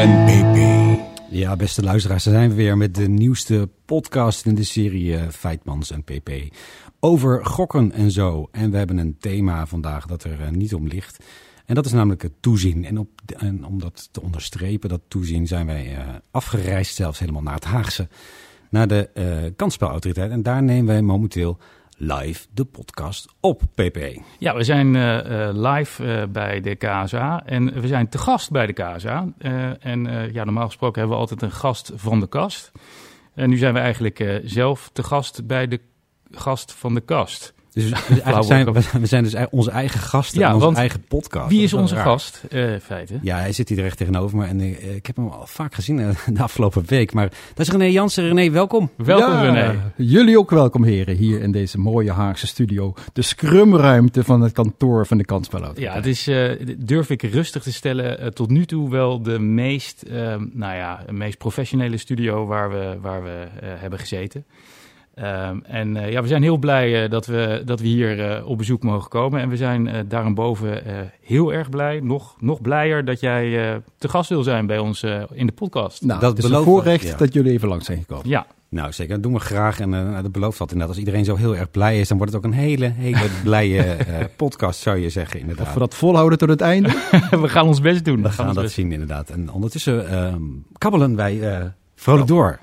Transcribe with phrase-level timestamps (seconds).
[0.00, 0.58] En PP.
[1.30, 5.28] Ja, beste luisteraars, daar zijn we weer met de nieuwste podcast in de serie eh,
[5.28, 6.30] Feitmans en PP.
[7.02, 8.48] Over gokken en zo.
[8.52, 11.24] En we hebben een thema vandaag dat er eh, niet om ligt.
[11.66, 12.84] En dat is namelijk het toezien.
[12.84, 17.42] En, op, en om dat te onderstrepen, dat toezien, zijn wij eh, afgereisd zelfs helemaal
[17.42, 18.08] naar het Haagse.
[18.70, 19.26] Naar de eh
[19.56, 20.30] kansspelautoriteit.
[20.30, 21.58] En daar nemen wij momenteel
[21.96, 23.98] live de podcast op, PP.
[24.38, 24.92] Ja, we zijn
[25.60, 29.28] live bij de KSA en we zijn te gast bij de KSA.
[29.80, 32.72] En ja, normaal gesproken hebben we altijd een gast van de kast.
[33.34, 35.80] En nu zijn we eigenlijk zelf te gast bij de
[36.30, 37.52] gast van de kast.
[37.72, 41.48] Dus, dus eigenlijk zijn, we, zijn dus onze eigen gasten Ja, in onze eigen podcast.
[41.48, 42.04] Wie is onze raar.
[42.04, 43.18] gast, eh feite?
[43.22, 46.00] Ja, hij zit hier direct tegenover me en eh, ik heb hem al vaak gezien
[46.00, 47.12] eh, de afgelopen week.
[47.12, 48.24] Maar dat is René Jansen.
[48.24, 48.90] René, welkom.
[48.96, 49.92] Welkom Ja, René.
[49.96, 52.94] Jullie ook welkom heren, hier in deze mooie Haagse studio.
[53.12, 55.92] De scrumruimte van het kantoor van de kansspelautoriteit.
[55.92, 60.04] Ja, het is, eh, durf ik rustig te stellen, tot nu toe wel de meest,
[60.52, 64.44] nou ja, meest professionele studio waar we, waar we eh, hebben gezeten.
[65.14, 68.48] Ehm, en eh, ja, we zijn heel blij eh, dat, we, dat we hier eh,
[68.48, 69.40] op bezoek mogen komen.
[69.40, 73.76] En we zijn eh daarboven eh heel erg blij, nog, nog blijer dat jij eh,
[73.98, 76.02] te gast wil zijn bij ons in de podcast.
[76.02, 77.16] Nou, Dat het is een voorrecht ja.
[77.16, 78.28] dat jullie even langs zijn gekomen.
[78.28, 79.14] Ja, Nou, zeker.
[79.14, 79.80] Dat doen we graag.
[79.80, 80.96] En eh, dat belooft dat inderdaad.
[80.96, 83.82] Als iedereen zo heel erg blij is, dan wordt het ook een hele, hele blije
[83.82, 85.66] eh, podcast, zou je zeggen, inderdaad.
[85.66, 86.88] Of we dat volhouden tot het einde?
[87.30, 88.22] we gaan ons best doen.
[88.22, 89.30] We gaan dat best zien, inderdaad.
[89.30, 90.42] En ondertussen ehm,
[90.78, 92.60] kabbelen wij eh, vrolijk door.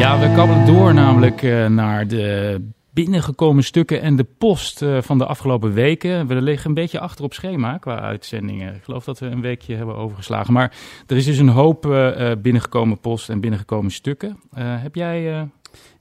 [0.00, 2.60] Ja, we kabbelen door namelijk eh, naar de
[2.92, 6.26] binnengekomen stukken en de post eh, van de afgelopen weken.
[6.26, 8.74] We liggen een beetje achter op schema qua uitzendingen.
[8.74, 10.52] Ik geloof dat we een weekje hebben overgeslagen.
[10.52, 14.40] Maar er is dus een hoop eh, binnengekomen post en binnengekomen stukken.
[14.54, 15.48] Heb jij...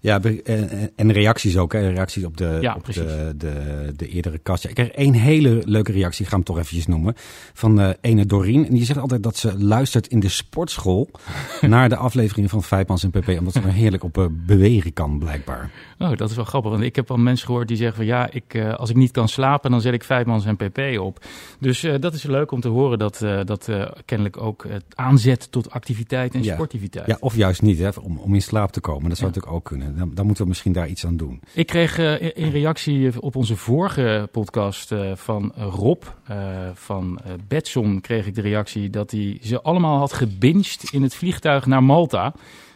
[0.02, 1.74] eh, Ja, be- eh, en reacties ook.
[1.74, 1.90] Hè?
[1.90, 4.64] Reacties op de, Ja, op de, de, de eerdere kast.
[4.64, 7.14] Ja, ik kreeg één hele leuke reactie, ik ga hem toch eventjes noemen.
[7.54, 8.66] Van eh ene Doreen.
[8.68, 11.10] En die zegt altijd dat ze luistert in de sportschool
[11.62, 13.28] naar de afleveringen van Vijpmans en PP.
[13.28, 15.72] Omdat ze er heerlijk op eh, bewegen kan, blijkbaar.
[16.00, 16.72] Oh, dat is wel grappig.
[16.72, 19.12] Want ik heb al mensen gehoord die zeggen van ja, ik, eh, als ik niet
[19.12, 21.26] kan slapen, dan zet ik Vijfmans en pp op.
[21.60, 24.84] Dus eh, dat is leuk om te horen dat eh, dat eh, kennelijk ook het
[24.96, 26.54] aanzet tot activiteit en Ja.
[26.54, 27.08] sportiviteit.
[27.08, 29.10] Ja, of juist niet, hè, om, om in slaap te komen.
[29.10, 29.89] Dat zou natuurlijk ook kunnen.
[29.98, 31.42] Dan, dan moeten we misschien daar iets aan doen.
[31.54, 36.38] Ik kreeg eh, in- reactie op onze vorige podcast eh, van Rob eh,
[36.74, 41.66] van Betson kreeg ik de reactie dat hij ze allemaal had gebinged in het vliegtuig
[41.66, 42.34] naar Malta.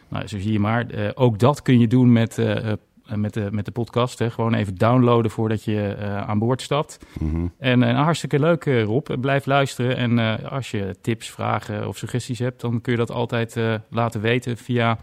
[0.07, 0.87] Nou, zo zie je maar.
[1.15, 2.37] ook dat kun je doen met,
[3.15, 4.19] met, de, met de podcast.
[4.19, 4.31] Hè.
[4.31, 6.97] Gewoon even downloaden voordat je eh, aan boord stapt.
[7.19, 7.47] Mhm.
[7.57, 9.07] En eh, hartstikke leuk, eh, Rob.
[9.21, 9.97] Blijf luisteren.
[9.97, 13.73] En eh, als je tips, vragen of suggesties hebt, dan kun je dat altijd eh,
[13.89, 14.97] laten weten via.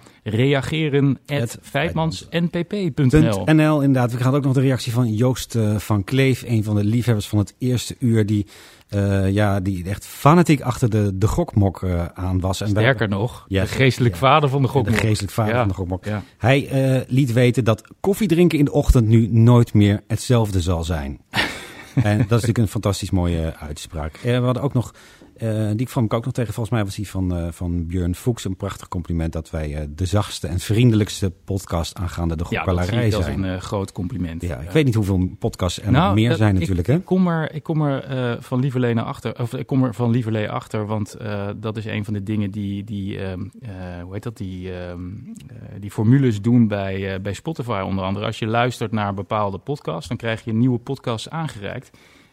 [3.55, 4.13] .nl inderdaad.
[4.13, 7.29] We gaan ook nog de reactie van Joost eh, van Kleef, een van de liefhebbers
[7.29, 8.47] van het eerste uur, die,
[8.91, 12.61] eh, ja, die echt fanatiek achter de, de gokmok eh, aan was.
[12.61, 14.21] En Sterker nog, Ja, de geestelijk ja.
[14.21, 14.97] vader van de de gokmok.
[14.97, 15.59] geestelijk vader Ja.
[15.59, 16.05] van de gokmok.
[16.05, 16.23] Ja.
[16.39, 20.85] Hij eh, liet weten dat koffie drinken in de ochtend nu nooit meer hetzelfde zal
[20.85, 21.21] zijn.
[21.95, 24.17] en dat is natuurlijk een fantastisch mooie uitspraak.
[24.23, 24.95] We hadden ook nog,
[25.41, 28.15] eh, die kwam ik ook nog tegen, volgens mij was die van, eh, van Björn
[28.15, 28.45] Fuchs.
[28.45, 32.67] Een prachtig compliment dat wij eh, de zachtste en vriendelijkste podcast aangaande de Ja, dat
[32.67, 33.43] zie gokkelarij ik als zijn.
[33.43, 34.43] een groot compliment.
[34.43, 36.87] Ja, ik weet niet hoeveel podcasts er Nou, nog meer dat- zijn ik- natuurlijk.
[36.87, 36.95] Hè?
[36.95, 39.41] Ik kom er, ik kom er van Lieverlee naar achter.
[39.41, 41.17] Of ik kom er van Lieverlee achter, want
[41.57, 43.71] dat is een van de dingen die, die ehm, eh,
[44.03, 45.01] hoe heet dat, die, ehm,
[45.49, 48.27] eh, die formules doen bij, bij Spotify onder andere.
[48.27, 51.91] Als je luistert naar bepaalde podcasts, dan krijg je nieuwe podcasts aangereikt.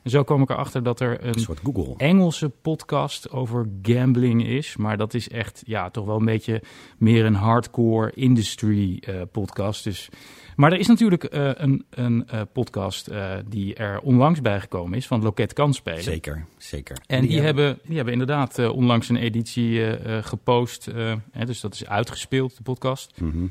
[0.08, 1.94] En zo kwam ik erachter dat er Een een soort Google.
[1.98, 4.78] Engelse podcast over gambling is.
[4.78, 6.62] Maar dat is echt ja, toch wel een beetje
[6.98, 9.84] meer een hardcore industry eh, podcast.
[9.84, 10.10] Dus,
[10.56, 13.10] maar er is natuurlijk eh, een, een eh, podcast
[13.48, 16.04] die er onlangs bijgekomen is van Loket Kanspelen.
[16.04, 16.98] Zeker, zeker.
[17.08, 20.86] En die, hebben, die hebben inderdaad onlangs een editie gepost.
[21.32, 23.22] hè, dus dat is uitgespeeld, de podcast.
[23.22, 23.48] Mhm.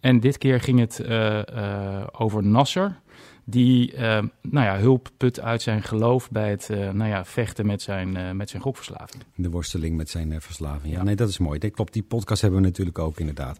[0.00, 1.04] En dit keer ging het
[2.12, 3.00] over Nasser.
[3.50, 7.66] Die eh, nou ja, hulp put uit zijn geloof bij het eh, nou ja, vechten
[7.66, 9.22] met zijn, eh, met zijn gokverslaving.
[9.34, 10.94] De worsteling met zijn eh, verslaving.
[10.94, 11.58] Ja, nee, dat is mooi.
[11.58, 13.58] Dat klopt, die podcast hebben we natuurlijk ook inderdaad.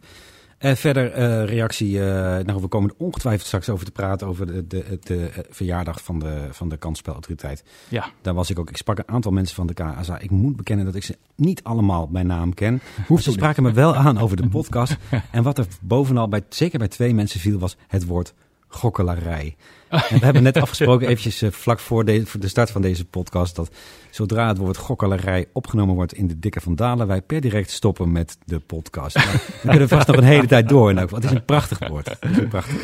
[0.59, 4.67] Eh, verder reactie, eh, nou, we komen er ongetwijfeld straks over te praten over de,
[4.67, 7.65] de, de, verjaardag van de, van de kansspelautoriteit.
[7.89, 10.19] Ja, Daar was ik ook, ik sprak een aantal mensen van de KSA.
[10.19, 12.81] Ik moet bekennen dat ik ze niet allemaal bij naam ken.
[13.07, 14.97] Hoeft ze spraken me wel aan over de podcast.
[15.31, 18.35] En wat er bovenal, bij, zeker bij twee mensen viel, was het woord
[18.69, 19.57] gokkelarij.
[19.89, 23.05] En we hebben net afgesproken, eventjes eh, vlak voor de, voor de start van deze
[23.05, 23.71] podcast, dat
[24.11, 28.13] zodra het woord gokkelarij opgenomen wordt in de Dikke van Dalen, wij per direct stoppen
[28.13, 29.17] met de podcast.
[29.17, 30.95] Maar we kunnen vast nog een hele tijd door.
[30.95, 32.17] Nou, het is een prachtig woord.
[32.21, 32.83] Een prachtig.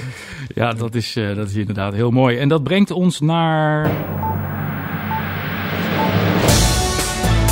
[0.54, 2.38] Ja, dat is, eh, dat is inderdaad heel mooi.
[2.38, 3.90] En dat brengt ons naar...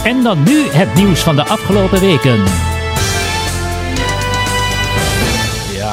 [0.04, 2.71] En dan nu het nieuws van de afgelopen weken.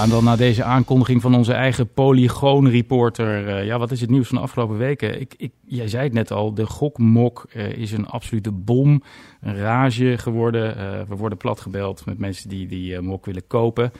[0.07, 3.47] Dan na deze aankondiging van onze eigen Polygoon-reporter.
[3.47, 5.21] eh, ja, wat is het nieuws van de afgelopen weken?
[5.21, 9.03] Ik, ik, jij zei het net al, de gokmok eh, is een absolute bom,
[9.41, 10.77] een rage geworden.
[10.77, 13.91] Eh, we worden platgebeld met mensen die die mok willen kopen.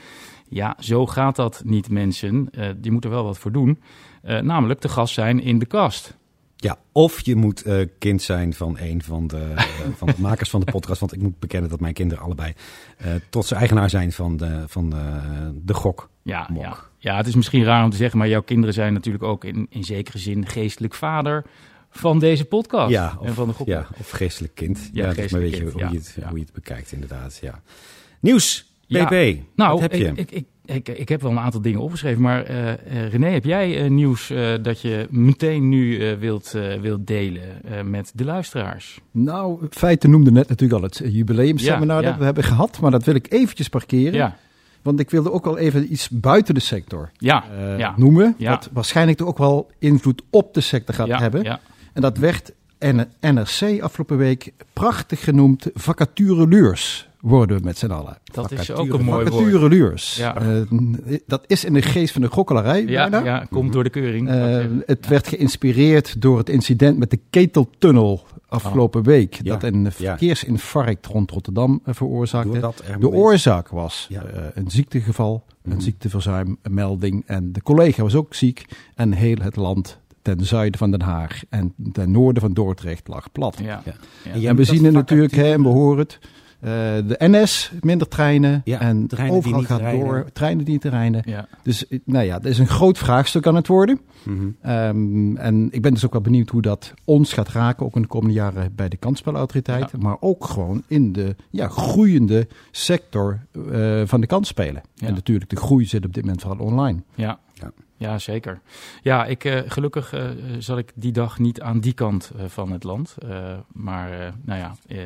[0.48, 2.50] Ja, zo gaat dat niet, mensen.
[2.76, 3.78] Die moeten wel wat voor doen.
[4.22, 6.18] Namelijk te gast zijn in de kast.
[6.62, 9.64] Ja, of je moet eh, kind zijn van een van de, eh,
[10.00, 11.00] van de makers van de podcast.
[11.00, 12.52] Want ik moet bekennen dat mijn kinderen allebei
[13.06, 15.20] uh, trotse eigenaar zijn van de, van de,
[15.64, 16.10] de gok.
[16.22, 19.24] Ja, ja, ja, het is misschien raar om te zeggen, maar jouw kinderen zijn natuurlijk
[19.24, 21.44] ook in, in zekere zin geestelijk vader
[21.90, 22.90] van deze podcast.
[22.90, 23.66] Ja, of, en van de gok.
[23.66, 24.90] ja, of geestelijk kind.
[24.92, 25.90] Ja, Ja, geestelijk maar weet je hoe, ja.
[25.90, 27.38] je het, hoe je het bekijkt inderdaad.
[27.42, 27.62] Ja.
[28.20, 29.36] Nieuws, PP.
[29.54, 30.04] Nou, heb je?
[30.04, 32.78] Ik, ik, ik, ik, ik heb wel een aantal dingen opgeschreven, maar eh, eh,
[33.12, 34.32] René, heb jij eh, nieuws
[34.62, 37.42] dat je meteen nu wilt, wilt delen
[37.84, 39.00] met de luisteraars?
[39.10, 42.08] Nou, feiten noemde net natuurlijk al het jubileumseminar Ja, ja.
[42.10, 42.80] dat we hebben gehad.
[42.80, 44.12] Maar dat wil ik eventjes parkeren.
[44.12, 44.36] Ja,
[44.82, 47.10] Want ik wilde ook wel even iets buiten de sector
[47.96, 48.36] noemen.
[48.38, 51.60] Wat waarschijnlijk ook wel invloed op de sector gaat hebben.
[51.92, 52.52] En dat werd
[53.20, 58.18] NRC afgelopen week prachtig genoemd vacatureleurs worden we met z'n allen.
[58.24, 59.42] dat is ook een mooi woord.
[59.44, 60.16] Vacatureleurs.
[60.16, 60.36] Ja.
[60.36, 60.60] Eh,
[61.26, 63.26] dat is in de geest van de gokkelarij Ja, bijna.
[63.26, 64.28] ja, komt door de keuring.
[64.28, 64.82] Eh, zeggen.
[64.86, 69.34] het werd geïnspireerd door het incident met de keteltunnel afgelopen week.
[69.42, 72.72] Ja, Dat een verkeersinfarct rond Rotterdam eh, veroorzaakte.
[72.86, 74.22] Er De oorzaak was Ja.
[74.24, 75.74] eh, een ziektegeval, Mhm.
[75.74, 77.22] een ziekteverzuim, een melding.
[77.26, 78.64] En de collega was ook ziek.
[78.94, 83.32] En heel het land ten zuiden van Den Haag en ten noorden van Dordrecht lag
[83.32, 83.58] plat.
[83.62, 83.82] ja.
[84.32, 86.18] En En we zien het natuurlijk, hè, en we horen het.
[86.60, 86.70] Eh,
[87.06, 88.60] de NS, minder treinen.
[88.64, 90.00] Ja, en treinen die overal niet gaat rijden.
[90.00, 90.26] door.
[90.32, 91.22] Treinen die niet rijden.
[91.24, 91.48] Ja.
[91.62, 94.00] Dus eh, nou ja, dat is een groot vraagstuk aan het worden.
[94.22, 94.48] Mhm.
[94.60, 98.02] Ehm, en ik ben dus ook wel benieuwd hoe dat ons gaat raken, ook in
[98.02, 99.98] de komende jaren bij de kansspelautoriteit.
[99.98, 103.40] Maar ook gewoon in de ja, groeiende sector
[103.72, 104.82] eh, van de kansspelen.
[104.94, 105.06] Ja.
[105.06, 107.02] En natuurlijk, de groei zit op dit moment vooral online.
[107.14, 107.38] Ja.
[107.54, 107.72] Ja.
[107.96, 108.18] Ja.
[108.18, 108.60] zeker.
[109.02, 110.24] Ja, ik, eh, gelukkig eh,
[110.58, 113.16] zat ik die dag niet aan die kant van het land.
[113.28, 114.98] Eh, maar eh, nou ja, eh,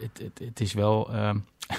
[0.00, 1.12] het, het, het is wel...
[1.12, 1.36] ehm,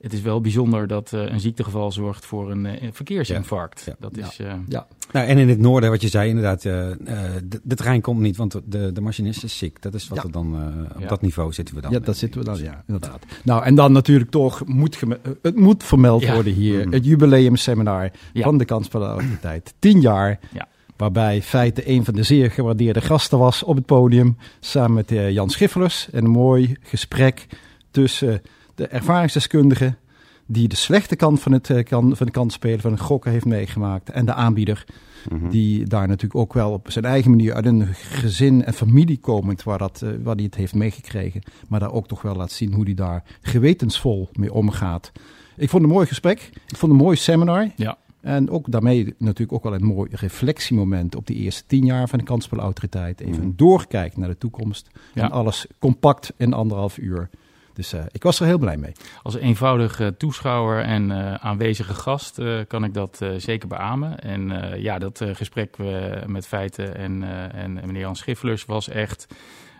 [0.00, 3.82] Het is wel bijzonder dat eh, een ziektegeval zorgt voor een eh, verkeersinfarct.
[3.86, 3.94] Ja.
[3.98, 4.26] Dat Ja.
[4.26, 6.96] is, eh, Ja, Nou, en in het noorden, wat je zei inderdaad, eh, eh,
[7.44, 9.82] de, de trein komt niet, want de, de machinist is ziek.
[9.82, 10.24] Dat is wat Ja.
[10.24, 11.08] er dan, eh, op Ja.
[11.08, 11.90] dat niveau zitten we dan.
[11.90, 13.24] ja dat zitten we dan, ja, inderdaad.
[13.44, 15.00] Nou, en dan natuurlijk toch, moet
[15.42, 16.34] het moet vermeld Ja.
[16.34, 16.92] worden hier, Mhm.
[16.94, 18.42] het jubileumseminar Ja.
[18.42, 19.74] van de kansspelautoriteit.
[19.78, 20.38] Tien jaar.
[20.52, 20.68] Ja.
[20.96, 24.36] Waarbij Feite een van de zeer gewaardeerde gasten was op het podium.
[24.60, 26.10] Samen met eh, Jan Schiffelers.
[26.10, 27.46] En een mooi gesprek
[27.90, 28.42] tussen
[28.74, 29.94] de ervaringsdeskundige.
[30.46, 33.44] Die de slechte kant van, het, eh, kan, van de kansspelen, van het gokken heeft
[33.44, 34.10] meegemaakt.
[34.10, 34.84] En de aanbieder.
[35.28, 35.48] Mhm.
[35.48, 39.62] Die daar natuurlijk ook wel op zijn eigen manier uit een gezin en familie komend.
[39.62, 41.42] Waar, dat, eh, waar hij het heeft meegekregen.
[41.68, 45.12] Maar daar ook toch wel laat zien hoe hij daar gewetensvol mee omgaat.
[45.56, 46.38] Ik vond het een mooi gesprek.
[46.52, 47.70] Ik vond het een mooi seminar.
[47.76, 47.98] ja.
[48.26, 52.18] En ook daarmee natuurlijk ook wel een mooi reflectiemoment op de eerste tien jaar van
[52.18, 53.20] de kansspelautoriteit.
[53.20, 53.42] Even Mhm.
[53.42, 54.90] een doorkijk naar de toekomst.
[55.14, 55.22] Ja.
[55.22, 57.28] En alles compact in anderhalf uur.
[57.72, 58.92] Dus eh, ik was er heel blij mee.
[59.22, 64.18] Als eenvoudig eh, toeschouwer en eh, aanwezige gast eh, kan ik dat zeker beamen.
[64.18, 65.76] En ja, dat gesprek
[66.26, 69.26] met Feiten en, en meneer Jan Schiffelers was echt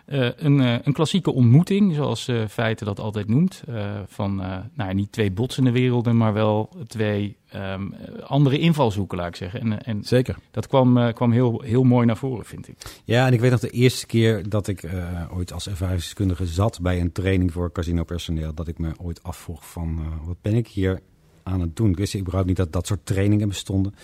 [0.07, 3.63] eh, een, eh, een klassieke ontmoeting, zoals eh Feiten dat altijd noemt.
[4.07, 4.35] van,
[4.73, 7.87] nou niet twee botsende werelden, maar wel twee ehm,
[8.23, 9.59] andere invalshoeken, laat ik zeggen.
[9.59, 10.37] En, en Zeker.
[10.51, 12.75] dat kwam, kwam heel, heel mooi naar voren, vind ik.
[13.03, 14.89] Ja, en ik weet nog de eerste keer dat ik
[15.31, 20.03] ooit als ervaringsdeskundige zat bij een training voor casinopersoneel, dat ik me ooit afvroeg van
[20.25, 20.99] wat ben ik hier
[21.43, 21.89] aan het doen?
[21.89, 23.95] Ik wist überhaupt niet dat dat soort trainingen bestonden.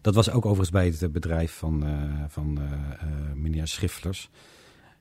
[0.00, 1.84] Dat was ook overigens bij het bedrijf van,
[2.28, 2.58] van
[3.34, 4.30] meneer Schrifflers.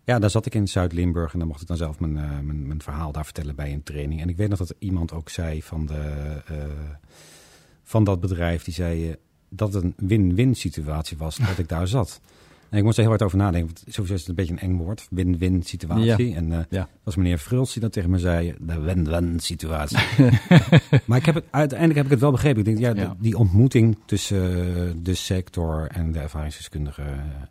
[0.06, 2.68] Ja, daar zat ik in Zuid-Limburg en dan mocht ik dan zelf mijn, eh, mijn,
[2.68, 4.22] mijn verhaal daar vertellen bij een training.
[4.22, 6.56] En ik weet nog dat er iemand ook zei van, de, eh,
[7.84, 9.16] van dat bedrijf, die zei eh,
[9.50, 12.22] dat het een win-win situatie was dat ik daar zat.
[12.70, 14.60] En ik moest er heel hard over nadenken, want sowieso is het een beetje een
[14.60, 16.36] eng woord, win-win situatie.
[16.36, 16.66] En Ja.
[16.70, 19.98] dat was meneer Fruls die dat tegen me zei, de win-win situatie.
[21.06, 22.60] maar ik heb het, uiteindelijk heb ik het wel begrepen.
[22.60, 27.04] Ik denk, ja, die ontmoeting tussen eh, de sector en de ervaringsdeskundige,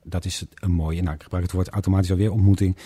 [0.04, 1.02] dat is een mooie.
[1.02, 2.76] Nou, ik gebruik het woord automatisch alweer ontmoeting.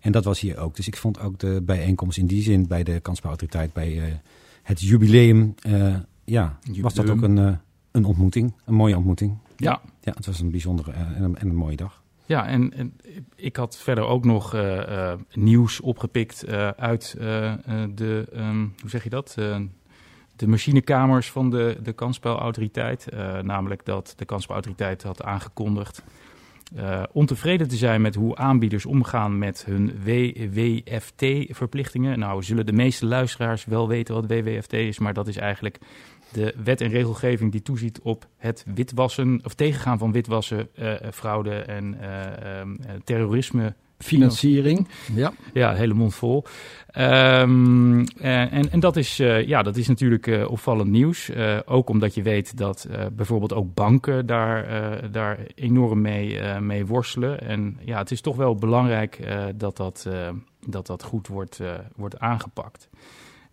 [0.00, 0.76] En dat was hier ook.
[0.76, 4.14] Dus ik vond ook de bijeenkomst in die zin bij de kansspelautoriteit, bij eh,
[4.62, 5.54] het jubileum,
[6.24, 7.58] ja, was dat ook een,
[7.90, 9.36] een ontmoeting, een mooie ontmoeting.
[9.62, 9.80] Ja.
[10.00, 12.02] Ja, het was een bijzondere eh, en een, en een mooie dag.
[12.26, 12.96] Ja, en, en
[13.36, 17.14] ik had verder ook nog eh, eh, nieuws opgepikt uit
[17.94, 19.34] de, ehm, hoe zeg je dat?
[20.36, 23.06] De machinekamers van de, de kansspelautoriteit.
[23.42, 26.02] Namelijk dat de kansspelautoriteit had aangekondigd
[27.12, 32.18] ontevreden te zijn met hoe aanbieders omgaan met hun WWFT-verplichtingen.
[32.18, 35.78] Nou, zullen de meeste luisteraars wel weten wat WWFT is, maar dat is eigenlijk
[36.32, 41.54] de wet en regelgeving die toeziet op het witwassen of tegengaan van witwassen, eh, fraude
[41.54, 42.68] en eh, eh,
[43.04, 43.74] terrorisme.
[43.98, 44.88] Financiering.
[45.14, 45.32] Ja.
[45.52, 46.44] Ja, hele mond vol.
[46.86, 51.28] Ehm, eh, en, en dat is, eh, ja, dat is natuurlijk eh, opvallend nieuws.
[51.28, 56.38] Eh, ook omdat je weet dat eh, bijvoorbeeld ook banken daar, eh, daar enorm mee,
[56.38, 57.40] eh, mee worstelen.
[57.40, 60.28] En ja, het is toch wel belangrijk eh, dat, dat, eh,
[60.66, 62.88] dat dat goed wordt, eh, wordt aangepakt.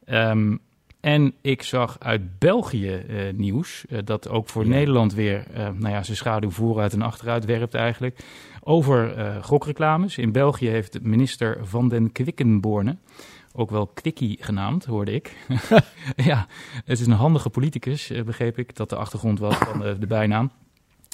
[0.05, 0.55] Ehm,
[0.99, 4.69] en ik zag uit België eh, nieuws, eh, dat ook voor Ja.
[4.69, 8.19] Nederland weer eh, nou ja, zijn schaduw vooruit en achteruit werpt eigenlijk,
[8.63, 10.17] over gokreclames.
[10.17, 12.97] In België heeft minister Van den Quickenborne,
[13.53, 15.35] ook wel Quickie genaamd, hoorde ik.
[16.29, 16.47] ja,
[16.85, 20.51] het is een handige politicus, begreep ik, dat de achtergrond was van de bijnaam.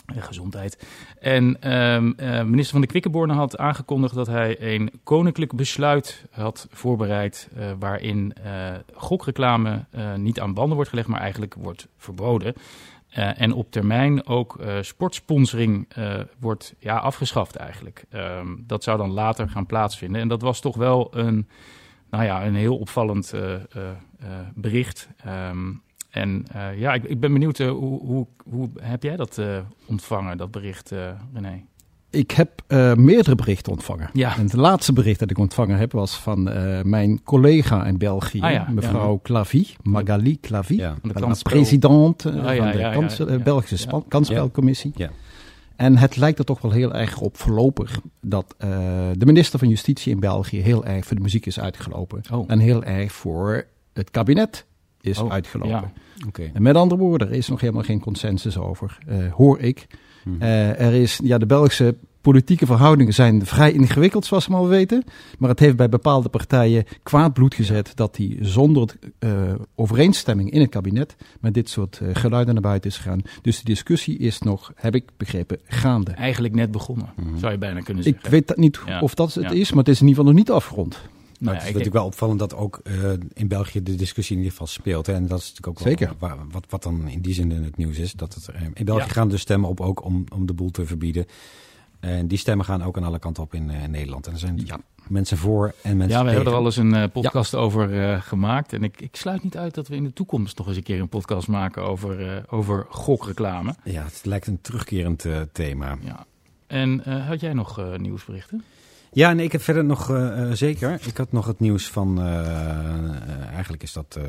[0.06, 0.86] Eh, gezondheid.
[1.20, 7.50] En eh, minister van de Quickenborne had aangekondigd dat hij een koninklijk besluit had voorbereid.
[7.56, 8.34] eh, waarin
[8.94, 9.86] gokreclame
[10.16, 12.54] niet aan banden wordt gelegd, maar eigenlijk wordt verboden.
[13.10, 15.88] En op termijn ook sportsponsoring
[16.40, 18.06] wordt ja, afgeschaft eigenlijk.
[18.10, 20.22] Ehm, dat zou dan later gaan plaatsvinden.
[20.22, 21.48] En dat was toch wel een,
[22.10, 23.34] nou ja, een heel opvallend
[24.56, 25.10] bericht.
[25.18, 25.72] Ehm,
[26.16, 29.58] en eh, ja, ik, ik ben benieuwd, eh, hoe, hoe, hoe heb jij dat eh,
[29.86, 31.00] ontvangen, dat bericht, eh,
[31.34, 31.62] René?
[32.10, 34.10] Ik heb eh, meerdere berichten ontvangen.
[34.14, 34.36] Ja.
[34.38, 38.40] En het laatste bericht dat ik ontvangen heb was van eh, mijn collega in België,
[38.42, 40.96] Ah ja, mevrouw Clavie, Magali Clavie, Ja.
[41.02, 43.38] Van de president Ah, ja, van de ja, ja, kans- ja.
[43.38, 44.02] Belgische Ja.
[44.08, 44.92] kansspelcommissie.
[44.96, 45.10] Ja.
[45.76, 48.70] En het lijkt er toch wel heel erg op voorlopig dat eh,
[49.18, 52.22] de minister van Justitie in België heel erg voor de muziek is uitgelopen.
[52.32, 52.44] Oh.
[52.48, 54.66] En heel erg voor het kabinet
[55.06, 55.92] is Oh, uitgelopen.
[56.34, 56.46] ja.
[56.54, 59.88] En met andere woorden, er is nog helemaal geen consensus over, eh, hoor ik.
[60.24, 60.42] Mhm.
[60.42, 65.04] Eh, er is, ja, de Belgische politieke verhoudingen zijn vrij ingewikkeld, zoals we al weten.
[65.38, 69.30] Maar het heeft bij bepaalde partijen kwaad bloed gezet dat die zonder eh,
[69.76, 73.22] overeenstemming in het kabinet met dit soort geluiden naar buiten is gegaan.
[73.42, 76.12] Dus de discussie is nog, heb ik begrepen, gaande.
[76.12, 77.38] Eigenlijk net begonnen, Mhm.
[77.38, 78.32] zou je bijna kunnen Ik zeggen.
[78.32, 79.00] weet dat niet Ja.
[79.00, 79.50] of dat het Ja.
[79.52, 81.02] is, maar het is in ieder geval nog niet afgerond.
[81.40, 84.42] Maar Nou het is natuurlijk wel opvallend dat ook eh, in België de discussie in
[84.42, 85.06] ieder geval speelt.
[85.06, 85.14] Hè?
[85.14, 85.68] En dat is natuurlijk
[86.12, 88.14] ook wel wat, wat dan in die zin in het nieuws is.
[88.14, 89.12] Dat het, eh, in België Ja.
[89.14, 91.26] gaan de stemmen op ook om, om de boel te verbieden.
[92.00, 94.28] En die stemmen gaan ook aan alle kanten op in eh, Nederland.
[94.28, 94.80] En er zijn Ja.
[95.08, 96.34] mensen voor en mensen Ja, we tegen.
[96.34, 98.74] hebben er al eens een podcast over gemaakt.
[98.74, 101.00] En ik, ik sluit niet uit dat we in de toekomst nog eens een keer
[101.00, 103.76] een podcast maken over, over gokreclame.
[103.84, 105.98] Ja, het lijkt een terugkerend thema.
[106.02, 106.26] Ja.
[106.68, 108.64] En had jij nog nieuwsberichten?
[109.16, 111.00] Ja, nee, ik heb verder nog eh, eh, zeker.
[111.06, 112.20] Ik had nog het nieuws van.
[112.20, 114.20] eh, eigenlijk is dat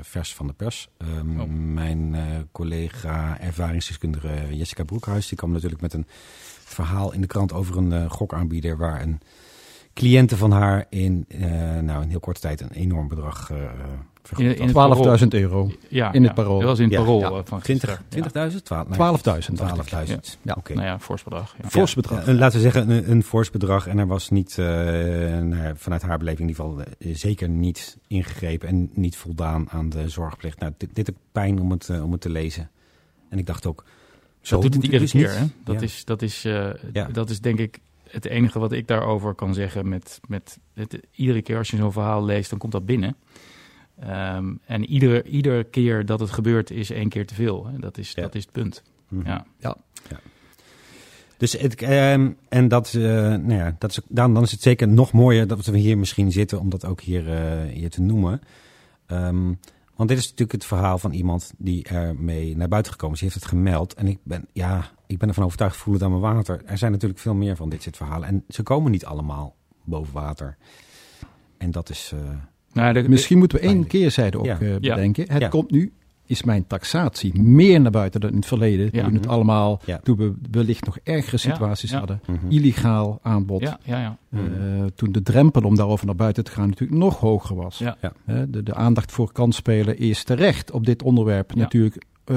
[0.00, 0.88] vers van de pers.
[0.98, 1.48] Ehm, Oh.
[1.48, 2.16] Mijn
[2.52, 5.28] collega ervaringsdeskundige Jessica Broekhuis.
[5.28, 6.06] die kwam natuurlijk met een
[6.64, 8.76] verhaal in de krant over een gokaanbieder.
[8.76, 9.20] waar een
[9.94, 11.26] cliënte van haar in
[11.80, 13.50] nou, een heel korte tijd een enorm bedrag
[14.36, 14.58] In- in had.
[14.58, 15.70] het- 12.000 euro.
[15.88, 16.58] Ja, In ja, het Parool.
[16.58, 17.26] Dat was in het Ja, parool ja.
[17.26, 18.52] eh, van 20 gisteren.
[18.52, 18.64] 20.000?
[18.64, 19.58] 12, nee, 12.000.
[19.58, 19.84] dacht ik.
[19.84, 20.38] 12.000.
[20.42, 20.54] Ja.
[20.58, 20.72] Oké.
[20.72, 20.78] Ja.
[20.78, 21.54] Nou ja, fors bedrag.
[21.62, 21.68] Ja.
[21.68, 22.26] Fors bedrag.
[22.26, 23.86] Een- laten we zeggen, een, een fors bedrag.
[23.86, 27.48] En er was niet, eh, nou ja, vanuit haar beleving in ieder geval, eh, zeker
[27.48, 30.58] niet ingegrepen en niet voldaan aan de zorgplicht.
[30.60, 32.70] Nou, dit, dit heb pijn om het, eh, om het te lezen.
[33.30, 33.84] En ik dacht ook,
[34.40, 35.38] zo dat doet het iedere dus keer.
[35.38, 35.44] Hè?
[35.64, 35.80] Dat, Ja.
[35.80, 37.08] is, dat, is, eh, Ja.
[37.12, 37.78] dat is denk ik
[38.10, 39.88] het enige wat ik daarover kan zeggen.
[39.88, 43.16] Met, met het, iedere keer als je zo'n verhaal leest, dan komt dat binnen.
[44.00, 47.66] Ehm, en iedere, iedere keer dat het gebeurt is één keer te veel.
[47.66, 47.78] Hè?
[47.78, 48.22] Dat, is, Ja.
[48.22, 48.82] dat is het punt.
[49.08, 49.26] Mhm.
[49.58, 49.76] Ja.
[51.36, 54.88] Dus het, ehm, en dat, eh, nou ja, dat is, dan, dan is het zeker
[54.88, 58.40] nog mooier dat we hier misschien zitten om dat ook hier, eh, hier te noemen.
[59.06, 59.52] Ehm,
[59.94, 63.20] want dit is natuurlijk het verhaal van iemand die ermee naar buiten gekomen is.
[63.20, 63.94] Die heeft het gemeld.
[63.94, 66.62] En ik ben, ja, ik ben ervan overtuigd, voel het aan mijn water.
[66.64, 68.28] Er zijn natuurlijk veel meer van dit soort verhalen.
[68.28, 70.56] En ze komen niet allemaal boven water.
[71.58, 72.12] En dat is...
[72.76, 74.58] Nou, de- Misschien moeten we één keerzijde ook Ja.
[74.60, 74.94] eh, Ja.
[74.94, 75.24] bedenken.
[75.32, 75.48] Het Ja.
[75.48, 75.92] komt nu,
[76.26, 78.88] is mijn taxatie, meer naar buiten dan in het verleden.
[78.92, 79.04] Ja.
[79.04, 80.00] Toen het allemaal, Ja.
[80.02, 81.98] toen we wellicht nog ergere situaties ja.
[81.98, 82.20] hadden.
[82.26, 82.36] mhm.
[82.48, 83.60] Illegaal aanbod.
[83.60, 84.16] ja, ja, ja.
[84.30, 84.88] Eh, Mhm.
[84.94, 87.78] toen de drempel om daarover naar buiten te gaan natuurlijk nog hoger was.
[87.78, 87.96] Ja.
[88.00, 88.12] Ja.
[88.48, 91.60] De, de aandacht voor kansspelen is terecht op dit onderwerp Ja.
[91.60, 92.36] natuurlijk eh,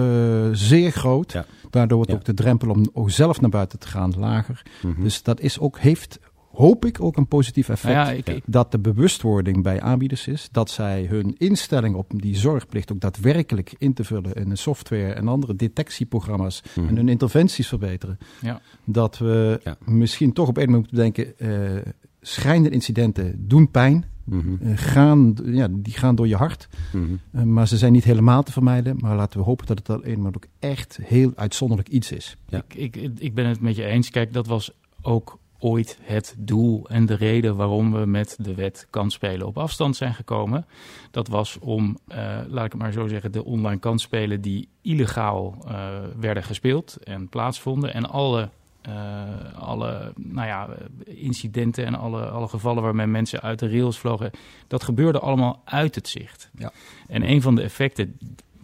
[0.52, 1.32] zeer groot.
[1.32, 1.46] Ja.
[1.70, 2.18] Waardoor wordt Ja.
[2.18, 4.62] ook de drempel om ook zelf naar buiten te gaan lager.
[4.82, 5.02] Mhm.
[5.04, 6.20] Dus dat is ook, heeft
[6.52, 7.96] hoop ik ook een positief effect.
[7.96, 10.50] Nou ja, ik- ik- dat de bewustwording bij aanbieders is.
[10.52, 15.14] Dat zij hun instelling op die zorgplicht ook daadwerkelijk in te vullen in een software
[15.14, 16.88] en andere detectieprogramma's Mhm.
[16.88, 18.18] en hun interventies verbeteren.
[18.42, 18.62] Ja.
[18.86, 19.78] Dat we Ja.
[19.86, 21.92] misschien toch op een moment moeten denken, eh
[22.22, 24.06] schrijnende incidenten doen pijn.
[24.24, 24.56] Mhm.
[24.62, 26.68] eh, gaan, ja, die gaan door je hart.
[26.94, 27.04] Mhm.
[27.32, 28.96] Eh, maar ze zijn niet helemaal te vermijden.
[29.00, 32.38] Maar laten we hopen dat het alleen maar ook echt heel uitzonderlijk iets is.
[32.48, 32.64] Ja.
[32.68, 34.10] Ik, ik, ik ben het met je eens.
[34.10, 38.88] Kijk, dat was ook ooit het doel en de reden waarom we met de wet
[38.90, 40.66] kansspelen op afstand zijn gekomen.
[41.12, 45.58] Dat was om, eh, laat ik het maar zo zeggen, de online kansspelen die illegaal
[45.68, 45.88] eh,
[46.20, 47.94] werden gespeeld en plaatsvonden.
[47.94, 48.50] En alle,
[48.82, 49.24] eh,
[49.56, 50.70] alle nou ja,
[51.06, 54.32] incidenten en alle, alle gevallen waarmee mensen uit de rails vlogen,
[54.68, 56.50] dat gebeurde allemaal uit het zicht.
[56.58, 56.72] Ja.
[57.08, 58.18] En een van de effecten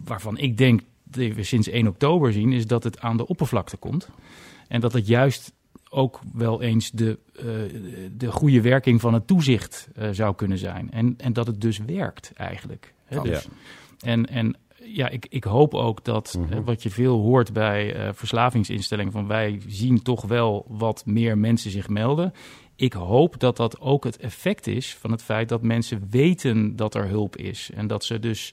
[0.04, 3.76] waarvan ik denk die we sinds 1 oktober zien, is dat het aan de oppervlakte
[3.76, 4.08] komt.
[4.68, 5.52] En dat het juist
[5.96, 7.44] ook wel eens de, eh,
[8.16, 10.90] de goede werking van het toezicht eh, zou kunnen zijn.
[10.90, 12.94] En, en dat het dus werkt eigenlijk.
[13.04, 13.16] Hè?
[13.16, 13.22] Ja.
[13.22, 13.48] Dus,
[14.00, 16.62] en, en ja, ik, ik hoop ook dat Mhm.
[16.62, 21.70] wat je veel hoort bij eh, verslavingsinstellingen, van wij zien toch wel wat meer mensen
[21.70, 22.32] zich melden.
[22.76, 26.94] Ik hoop dat dat ook het effect is van het feit dat mensen weten dat
[26.94, 27.70] er hulp is.
[27.74, 28.52] En dat ze dus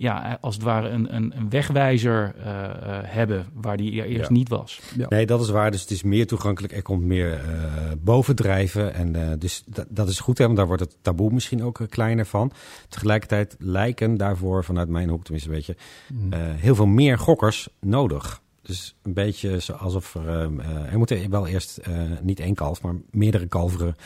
[0.00, 4.28] ja, als het ware een, een, een wegwijzer eh, eh, hebben waar die er eerst
[4.28, 4.34] Ja.
[4.34, 4.80] niet was.
[5.08, 5.70] Nee, dat is waar.
[5.70, 6.72] Dus het is meer toegankelijk.
[6.72, 7.64] Er komt meer eh,
[7.98, 8.94] bovendrijven.
[8.94, 11.80] En eh, dus dat, dat is goed, hè, want daar wordt het taboe misschien ook
[11.80, 12.52] eh, kleiner van.
[12.88, 15.76] Tegelijkertijd lijken daarvoor, vanuit mijn hoek tenminste een beetje,
[16.08, 16.32] Mm.
[16.32, 18.40] eh, heel veel meer gokkers nodig.
[18.62, 20.28] Dus een beetje alsof er...
[20.28, 21.92] ehm, eh, er moeten wel eerst eh,
[22.22, 23.96] niet één kalf, maar meerdere kalveren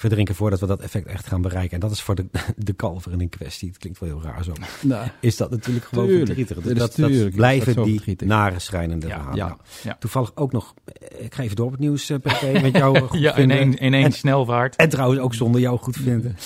[0.00, 1.74] verdrinken voordat we dat effect echt gaan bereiken.
[1.74, 2.26] En dat is voor de,
[2.56, 3.68] de kalveren in kwestie.
[3.68, 4.52] Het klinkt wel heel raar zo.
[4.80, 6.26] Nou, Is dat natuurlijk gewoon Tuurlijk.
[6.26, 6.56] verdrietig.
[6.56, 8.28] Dat is dat, tuurlijk blijven dat die verdrietig.
[8.28, 9.36] nare schrijnende Ja, verhalen.
[9.38, 9.46] ja.
[9.46, 9.96] Nou, Ja.
[10.00, 12.98] Toevallig ook nog, eh, ik ga even door op het nieuws, eh, PP, met jou
[13.08, 13.56] goed Ja, in vinden.
[13.56, 14.76] één, in één En- snelvaart.
[14.76, 16.36] En trouwens ook zonder jou goed vinden.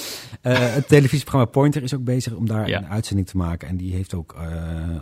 [0.41, 3.69] Eh, het televisieprogramma Pointer is ook bezig om daar een uitzending te maken.
[3.69, 4.37] En die heeft ook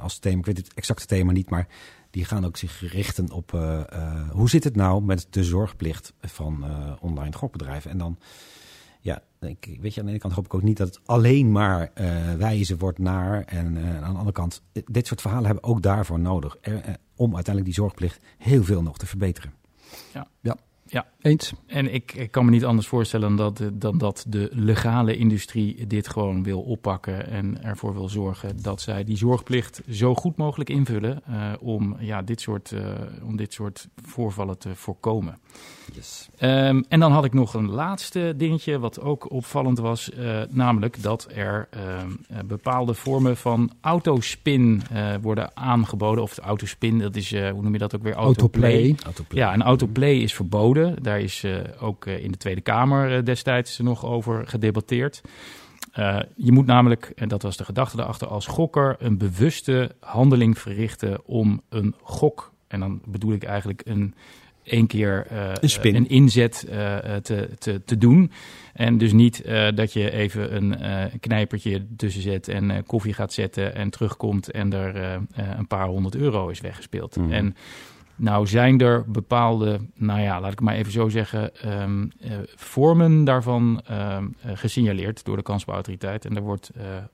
[0.01, 1.67] als thema, ik weet het exacte thema niet, maar
[2.13, 6.13] die gaan ook zich richten op eh, eh, hoe zit het nou met de zorgplicht
[6.21, 7.91] van eh, online gokbedrijven.
[7.91, 8.19] En dan,
[9.01, 11.53] ja, ik, weet je, aan de ene kant hoop ik ook niet dat het alleen
[11.53, 13.45] maar eh, wijzen wordt naar.
[13.45, 16.57] En eh, aan de andere kant, dit soort verhalen hebben ook daarvoor nodig.
[17.17, 19.53] Om uiteindelijk die zorgplicht heel veel nog te verbeteren.
[21.21, 21.53] Eens.
[21.67, 25.87] En ik, ik kan me niet anders voorstellen dan dat, dan dat de legale industrie
[25.87, 30.71] dit gewoon wil oppakken en ervoor wil zorgen dat zij die zorgplicht zo goed mogelijk
[30.71, 35.39] invullen eh, om, ja, dit soort, eh, om dit soort voorvallen te voorkomen.
[35.95, 36.29] Yes.
[36.39, 41.03] Ehm, en dan had ik nog een laatste dingetje wat ook opvallend was, eh, namelijk
[41.03, 46.23] dat er ehm, eh, bepaalde vormen van autospin eh, worden aangeboden.
[46.23, 48.15] Of de autospin, dat is, eh, hoe noem je dat ook weer?
[48.15, 48.97] Autoplay.
[49.05, 49.43] Autoplay.
[49.43, 51.03] Ja, een autoplay is verboden.
[51.03, 55.23] Daar is eh, ook eh, in de Tweede Kamer destijds nog over gedebatteerd.
[55.93, 60.59] Eh, je moet namelijk, en dat was de gedachte daarachter, als gokker een bewuste handeling
[60.59, 64.15] verrichten om een gok, en dan bedoel ik eigenlijk een
[64.65, 65.95] één keer eh, Een spin.
[65.95, 68.31] eh, een inzet eh, eh, te, te, te doen.
[68.73, 69.45] En dus niet
[69.75, 70.77] dat je even een
[71.21, 74.97] knijpertje tussen zet en koffie gaat zetten en terugkomt en er
[75.57, 77.17] een paar honderd euro is weggespeeld.
[77.17, 77.33] Mhm.
[77.33, 77.57] En
[78.17, 83.25] nou zijn er bepaalde, nou ja, laat ik maar even zo zeggen, ehm, eh, vormen
[83.25, 86.25] daarvan ehm, eh, gesignaleerd door de kansbouwautoriteit.
[86.25, 86.71] En er wordt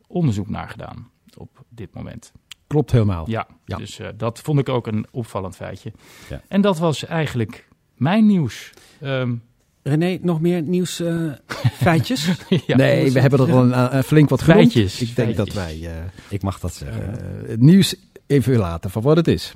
[0.06, 2.32] onderzoek naar gedaan op dit moment.
[2.68, 3.24] Klopt helemaal.
[3.30, 3.76] Ja, Ja.
[3.76, 5.92] dus eh, dat vond ik ook een opvallend feitje.
[6.28, 6.40] Ja.
[6.48, 8.72] En dat was eigenlijk mijn nieuws.
[9.00, 9.34] Ehm,
[9.82, 11.14] René, nog meer nieuws eh,
[11.82, 12.30] feitjes?
[12.66, 14.72] ja, nee, we hebben er al een, een flink wat genoemd.
[14.72, 15.92] Feitjes, Ik denk dat wij eh,
[16.28, 17.20] Ik mag dat zeggen.
[17.42, 17.94] eh, het nieuws
[18.26, 19.54] even laten van wat het is.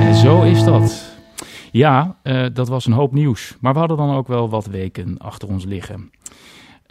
[0.00, 1.12] En zo is dat.
[1.72, 3.56] Ja, eh, dat was een hoop nieuws.
[3.60, 6.10] Maar we hadden dan ook wel wat weken achter ons liggen.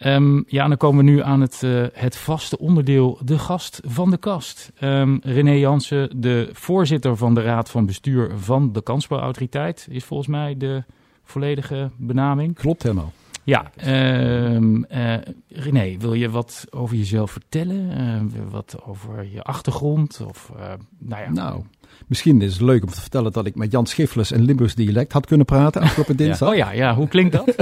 [0.03, 4.09] Ehm, ja, dan komen we nu aan het, eh, het vaste onderdeel, de gast van
[4.09, 4.71] de kast.
[4.79, 10.29] Ehm, René Jansen, de voorzitter van de Raad van Bestuur van de Kansspelautoriteit, is volgens
[10.29, 10.83] mij de
[11.23, 12.55] volledige benaming.
[12.55, 13.11] Klopt helemaal.
[13.43, 17.91] Ja, eh, René, wil je wat over jezelf vertellen?
[17.91, 20.21] Eh, wat over je achtergrond?
[20.27, 20.51] Of,
[20.97, 21.63] nou ja, Nou,
[22.07, 25.11] misschien is het leuk om te vertellen dat ik met Jan Schiffles een Limburgs dialect
[25.11, 26.49] had kunnen praten afgelopen dinsdag.
[26.49, 27.55] Oh ja, ja, hoe klinkt dat?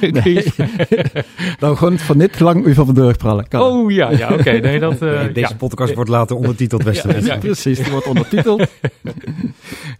[0.00, 0.44] Nee.
[1.60, 3.48] Nou, gewoon van dit lang u van de deur prallen.
[3.48, 4.50] Kan oh ja, ja oké.
[4.50, 5.56] Nee, dat, eh, Nee, deze ja.
[5.56, 7.36] podcast wordt later ondertiteld, beste Ja.
[7.36, 8.58] Precies, die wordt ondertiteld.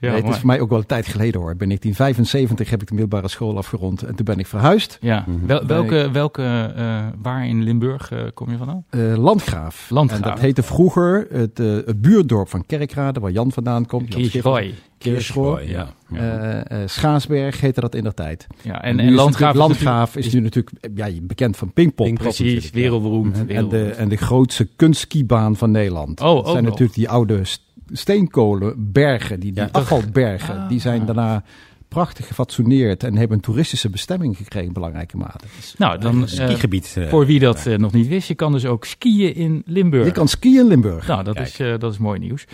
[0.00, 1.50] nee, het is voor mij ook wel een tijd geleden hoor.
[1.50, 4.98] In 1975 heb ik de middelbare school afgerond en toen ben ik verhuisd.
[5.00, 5.46] Ja, Mhm.
[5.46, 8.84] Wel, welke, welke eh, waar in Limburg eh, kom je vandaan?
[8.90, 9.86] Eh, Landgraaf.
[9.90, 10.22] Landgraaf.
[10.22, 14.12] En dat heette vroeger het, eh, het buurdorp van Kerkrade, waar Jan vandaan komt.
[14.12, 14.31] Schiffer.
[14.31, 14.74] Kirchroy.
[14.98, 15.88] Kirchroy, ja.
[16.12, 18.46] Eh, eh, Schaarsberg heette dat in der tijd.
[18.62, 22.07] Ja, En, en, Landgraaf is Landgraaf is nu natuurlijk eh, ja, bekend van Pinkpop.
[22.07, 22.35] Pinkpop.
[22.35, 22.70] Precies, ja.
[22.72, 23.37] wereldberoemd.
[23.37, 26.20] En, en, de, en de grootste kunstskibaan van Nederland.
[26.20, 26.64] Oh, dat ook zijn nog.
[26.64, 29.68] natuurlijk die oude st- steenkolenbergen, die, die Ja.
[29.72, 30.59] afvalbergen.
[30.59, 30.68] Ah.
[30.68, 31.44] die zijn daarna
[31.88, 35.44] prachtig gefatsoeneerd en hebben een toeristische bestemming gekregen in belangrijke mate.
[35.77, 36.94] Nou, dan, Een eh, skigebied.
[36.99, 40.07] eh, voor wie dat eh, nog niet wist, je kan dus ook skiën in Limburg.
[40.07, 41.07] Je kan skiën in Limburg.
[41.07, 41.46] Nou, dat Kijk.
[41.46, 42.44] is, eh, dat is mooi nieuws.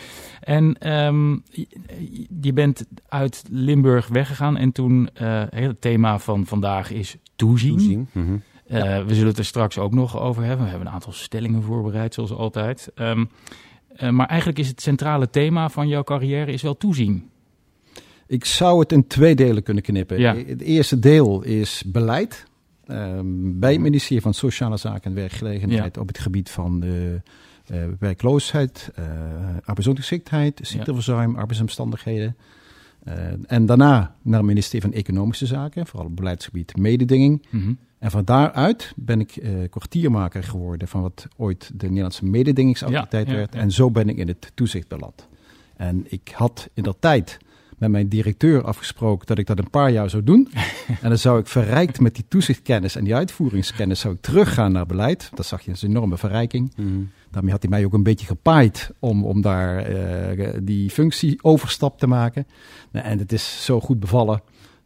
[0.40, 1.36] En ehm,
[2.40, 7.70] je, bent uit Limburg weggegaan en toen, eh, het thema van vandaag is toezien.
[7.76, 8.08] toezien.
[8.12, 8.34] Mhm.
[8.66, 10.64] Eh, we zullen het er straks ook nog over hebben.
[10.64, 12.90] We hebben een aantal stellingen voorbereid, zoals altijd.
[12.94, 13.24] Ehm,
[13.96, 17.30] eh, maar eigenlijk is het centrale thema van jouw carrière is wel toezien.
[18.32, 20.18] Ik zou het in twee delen kunnen knippen.
[20.18, 20.36] Ja.
[20.36, 22.44] Het eerste deel is beleid.
[22.86, 23.24] ehm,
[23.58, 27.20] bij het ministerie van Sociale Zaken en Werkgelegenheid op het gebied van de
[27.66, 29.04] eh, werkloosheid, eh
[29.64, 32.36] arbeidsongeschiktheid, ziekteverzuim, arbeidsomstandigheden.
[33.04, 33.14] Eh,
[33.46, 37.46] en daarna naar het ministerie van Economische Zaken, vooral op beleidsgebied mededinging.
[37.50, 37.72] Mhm.
[37.98, 43.34] En van daaruit ben ik eh, kwartiermaker geworden van wat ooit de Nederlandse mededingingsautoriteit Ja,
[43.34, 43.54] werd.
[43.54, 45.28] En zo ben ik in het toezicht beland.
[45.76, 47.38] En ik had in dat tijd
[47.82, 50.48] met mijn directeur afgesproken dat ik dat een paar jaar zou doen.
[51.02, 54.86] en dan zou ik verrijkt met die toezichtkennis en die uitvoeringskennis zou ik teruggaan naar
[54.86, 55.30] beleid.
[55.34, 56.72] Dat zag je als een enorme verrijking.
[56.76, 56.88] Mhm.
[57.30, 61.98] Daarmee had hij mij ook een beetje gepaaid om, om daar eh, die functie overstap
[61.98, 62.46] te maken.
[62.90, 64.42] Nou, en het is zo goed bevallen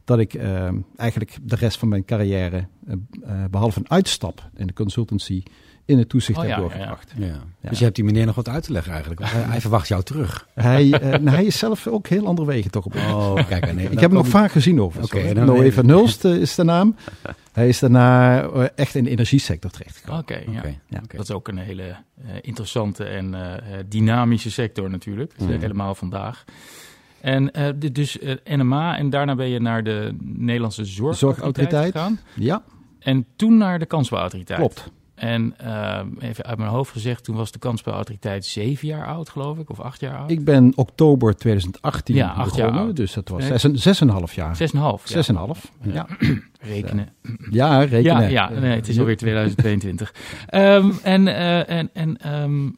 [0.06, 4.66] dat ik eh, eigenlijk de rest van mijn carrière, eh, eh, behalve een uitstap in
[4.66, 5.42] de consultancy,
[5.86, 7.12] in het toezicht Oh, heb ja, ja, doorgebracht.
[7.16, 7.26] Ja.
[7.26, 7.68] Ja.
[7.68, 9.20] Dus je hebt die meneer nog wat uit te leggen eigenlijk.
[9.24, 10.48] Hij, hij verwacht jou terug.
[10.54, 12.94] Hij, eh, nou, hij is zelf ook heel andere wegen toch op.
[12.94, 13.72] Oh, kijk.
[13.74, 15.02] Nee, ik heb hem nog vaak gezien over.
[15.02, 16.96] Oké, Okay, dan- Noé van Hulst eh, is de naam.
[17.52, 20.20] Hij is daarna eh, echt in de energiesector terechtgekomen.
[20.20, 20.58] Oké, ja.
[20.58, 20.74] Oké.
[20.88, 21.00] Ja.
[21.08, 21.94] Dat is ook een hele eh,
[22.40, 23.34] interessante en
[23.88, 25.32] dynamische sector natuurlijk.
[25.44, 26.44] Helemaal vandaag.
[27.20, 31.92] En eh, dus NMA en daarna ben je naar de Nederlandse Zorgautoriteit Zorgautoriteit.
[31.92, 32.18] gegaan.
[32.34, 32.62] Ja,
[32.98, 34.58] En toen naar de Kansspelautoriteit.
[34.58, 34.90] klopt.
[35.16, 39.58] En eh, even uit mijn hoofd gezegd, toen was de Kansspelautoriteit zeven jaar oud, geloof
[39.58, 40.30] ik, of acht jaar oud.
[40.30, 42.96] Ik ben oktober 2018 Ja, acht jaar begonnen, oud.
[42.96, 44.56] dus dat was zes, en- zes en een half jaar.
[44.56, 45.02] Zes en een half.
[45.08, 45.12] ja.
[45.12, 46.06] Zes en een half, ja.
[46.60, 47.08] Rekenen.
[47.50, 48.02] Ja, rekenen.
[48.30, 50.14] Ja, ja nee, het is alweer 2022.
[50.46, 51.28] Ehm, en
[51.66, 52.68] en, en ehm,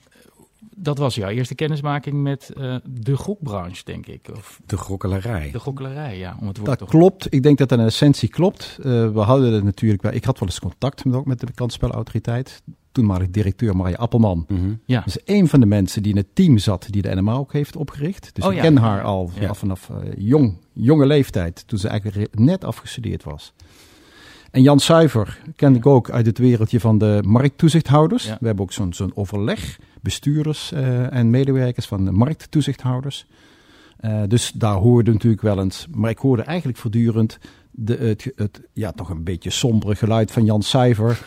[0.80, 4.28] dat was jouw eerste kennismaking met eh, de gokbranche, denk ik.
[4.36, 5.50] Of De grokkelarij.
[5.52, 6.36] de gokkelarij, ja.
[6.40, 6.88] Om het woord Dat toch...
[6.88, 7.26] klopt.
[7.34, 8.76] Ik denk dat dat in essentie klopt.
[8.78, 10.12] Eh, we hadden het natuurlijk wel.
[10.12, 12.62] Ik had wel eens contact met, ook met de kansspelautoriteit.
[12.92, 14.44] Toenmalig directeur Marije Appelman.
[14.48, 14.72] Mhm.
[14.84, 14.98] Ja.
[14.98, 17.52] Dat is een van de mensen die in het team zat die de NMA ook
[17.52, 18.34] heeft opgericht.
[18.34, 18.62] Dus Oh, ik ja.
[18.62, 19.54] ken haar al Ja.
[19.54, 23.52] vanaf, eh, jong, jonge leeftijd, toen ze eigenlijk net afgestudeerd was.
[24.50, 28.24] En Jan Suiver kende ik ook uit het wereldje van de markttoezichthouders.
[28.26, 28.36] Ja.
[28.40, 33.26] We hebben ook zo'n zo'n overleg, bestuurders eh, en medewerkers van de markttoezichthouders.
[33.98, 37.38] Eh, dus daar hoorde natuurlijk wel eens, maar ik hoorde eigenlijk voortdurend
[37.70, 41.22] de, het, het ja, toch een beetje sombere geluid van Jan Suiver.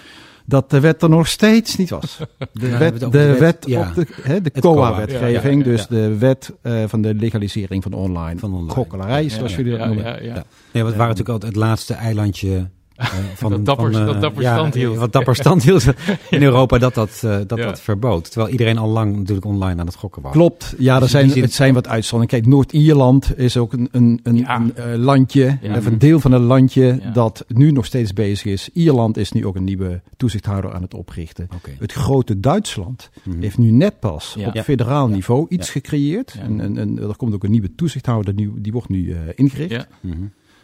[0.45, 2.17] Dat de wet er nog steeds niet was.
[2.53, 3.87] De Ja, wet, de wet, wet, ja.
[3.89, 8.39] op de, hè, de COA-wetgeving, ja, dus de wet eh, van de legalisering van online,
[8.39, 8.71] Van online.
[8.71, 10.03] gokkelarij, zoals jullie dat noemen.
[10.03, 10.33] ja, ja.
[10.33, 12.69] Want het waren natuurlijk altijd het laatste eilandje
[13.35, 14.97] van Dat dapper- van, eh, dat dapper ja, stand hield.
[14.97, 15.85] Wat dapper stand hield
[16.29, 17.65] in Europa dat dat, eh, dat, Ja.
[17.65, 18.31] dat verbood.
[18.31, 20.31] Terwijl iedereen al lang natuurlijk online aan het gokken was.
[20.31, 22.41] Klopt, ja, er Dus zijn, zin- het zijn wat uitzonderingen.
[22.43, 24.55] Kijk, Noord-Ierland is ook een, een, een, Ja.
[24.55, 25.77] een eh, landje, Ja.
[25.77, 27.11] of een deel van een landje Ja.
[27.11, 28.69] dat nu nog steeds bezig is.
[28.73, 31.47] Ierland is nu ook een nieuwe toezichthouder aan het oprichten.
[31.79, 33.41] Het grote Duitsland Mhm.
[33.41, 34.47] heeft nu net pas Ja.
[34.47, 34.63] op Ja.
[34.63, 35.13] federaal Ja.
[35.13, 35.71] niveau iets Ja.
[35.73, 36.33] gecreëerd.
[36.37, 36.41] Ja.
[36.43, 39.71] En, en, en er komt ook een nieuwe toezichthouder, die, die wordt nu eh, ingericht.
[39.71, 39.87] Ja.
[40.01, 40.15] Mhm.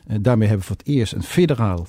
[0.07, 1.85] En daarmee hebben we voor het eerst een federaal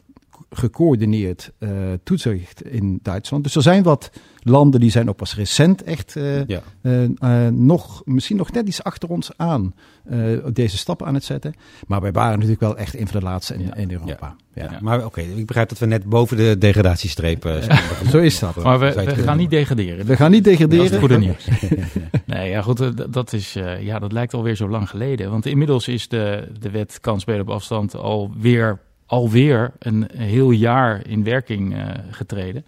[0.51, 1.69] gecoördineerd eh,
[2.03, 3.45] toezicht in Duitsland.
[3.45, 4.11] Dus er zijn wat
[4.43, 6.61] landen die zijn ook pas recent echt eh, Ja.
[6.83, 10.19] eh, nog, misschien nog net iets achter ons aan eh,
[10.53, 11.55] deze stappen aan het zetten.
[11.87, 13.75] Maar wij waren natuurlijk wel echt een van de laatste in, Ja.
[13.75, 14.37] in Europa.
[14.55, 14.63] Ja.
[14.71, 14.79] Ja.
[14.81, 17.79] Maar oké, ik begrijp dat we net boven de degradatiestreep staan.
[18.11, 18.57] Zo is dat.
[18.57, 20.07] Maar we, gaan niet degraderen.
[20.07, 21.01] We gaan niet Dat is het degraderen.
[21.01, 21.49] goede nieuws.
[22.27, 25.31] nee, ja, goed, dat, is, eh, ja, dat lijkt alweer zo lang geleden.
[25.31, 28.79] Want inmiddels is de, de wet kansspelen op afstand alweer,
[29.09, 32.65] alweer een heel jaar in werking eh, getreden.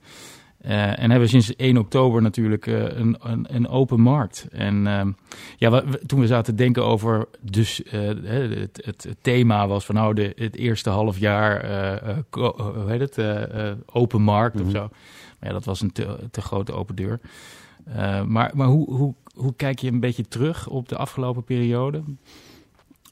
[0.60, 4.46] Eh, en hebben we sinds 1 oktober natuurlijk eh, een, een, een open markt.
[4.52, 5.12] En ehm,
[5.56, 9.94] ja, we- toen we zaten te denken over, dus het, het, het thema was van
[9.94, 11.66] nou, de, het eerste half jaar,
[12.30, 13.18] hoe heet het,
[13.92, 14.64] open markt Mhm.
[14.64, 14.88] of zo.
[15.38, 17.20] Maar ja, dat was een te, te grote open deur.
[18.26, 22.02] Maar maar hoe, hoe, hoe kijk je een beetje terug op de afgelopen periode?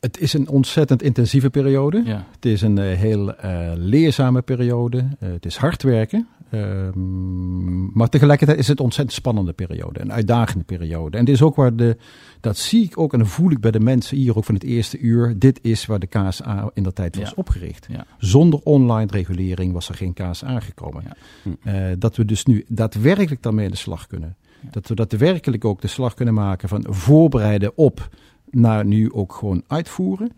[0.00, 2.02] Het is een ontzettend intensieve periode.
[2.04, 5.08] Ja, Het is een eh, heel eh, leerzame periode.
[5.18, 6.28] Eh, het is hard werken.
[6.50, 10.00] Ehm, maar tegelijkertijd is het een ontzettend spannende periode.
[10.00, 11.16] Een uitdagende periode.
[11.18, 11.96] En dit is ook waar de,
[12.40, 14.64] dat zie ik ook en dat voel ik bij de mensen hier ook van het
[14.64, 15.38] eerste uur.
[15.38, 17.32] Dit is waar de KSA in dat tijd was Ja.
[17.37, 17.87] opgericht.
[17.90, 21.02] ja, Zonder online regulering was er geen KSA gekomen.
[21.06, 21.16] Ja.
[21.62, 21.98] Hm.
[21.98, 24.37] Dat we dus nu daadwerkelijk daarmee aan de slag kunnen.
[24.70, 28.08] Dat we daadwerkelijk ook de slag kunnen maken van voorbereiden op
[28.50, 30.32] naar nu ook gewoon uitvoeren.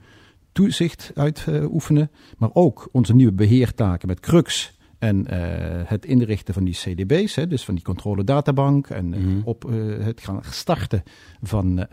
[0.52, 2.10] Toezicht uitoefenen.
[2.38, 4.78] maar ook onze nieuwe beheertaken met Crux.
[4.98, 5.38] En eh,
[5.88, 8.86] het inrichten van die CDB's, hè, dus van die controle databank.
[8.88, 9.40] En eh, Mhm.
[9.44, 11.02] op eh, het gaan starten
[11.42, 11.86] van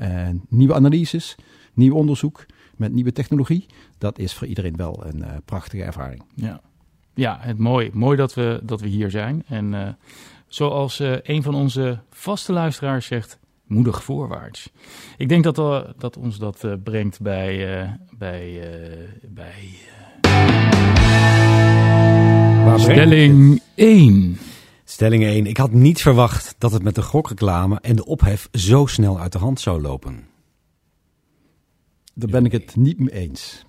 [0.49, 1.36] nieuwe analyses,
[1.73, 3.65] nieuw onderzoek met nieuwe technologie.
[3.97, 6.23] Dat is voor iedereen wel een prachtige ervaring.
[6.36, 6.62] ja.
[7.13, 7.89] Ja, het mooi.
[7.93, 9.43] Mooi dat we, dat we hier zijn.
[9.47, 9.97] En
[10.47, 14.71] zoals een van onze vaste luisteraars zegt, moedig voorwaarts.
[15.17, 19.77] Ik denk dat, eh, dat ons dat eh, brengt bij, eh, bij, eh, bij
[22.75, 24.38] stelling 1.
[24.84, 25.45] Stelling 1.
[25.45, 29.32] Ik had niet verwacht dat het met de gokreclame en de ophef zo snel uit
[29.32, 30.27] de hand zou lopen.
[32.13, 33.65] Daar ben ik het niet mee eens.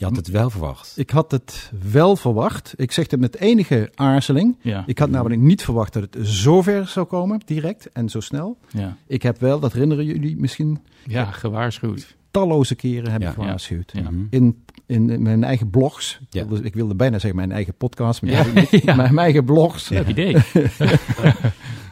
[0.00, 0.92] Je had het wel verwacht.
[0.96, 2.72] Ik had het wel verwacht.
[2.76, 4.56] Ik zeg het met enige aarzeling.
[4.60, 8.20] Ja, Ik had namelijk niet verwacht dat het zo ver zou komen, direct en zo
[8.20, 8.58] snel.
[8.72, 8.96] ja.
[9.06, 12.16] Ik heb wel, dat herinneren jullie misschien, ja gewaarschuwd.
[12.30, 13.92] talloze keren heb ik gewaarschuwd.
[13.94, 14.10] Ja.
[14.30, 16.20] In, in mijn eigen blogs.
[16.30, 16.42] Ja.
[16.42, 18.44] Ik, wilde, ik wilde bijna zeggen mijn eigen podcast, maar Ja.
[18.54, 18.70] niet.
[18.70, 18.80] Ja.
[18.84, 19.88] mijn, mijn eigen blogs.
[19.88, 20.36] Heb idee.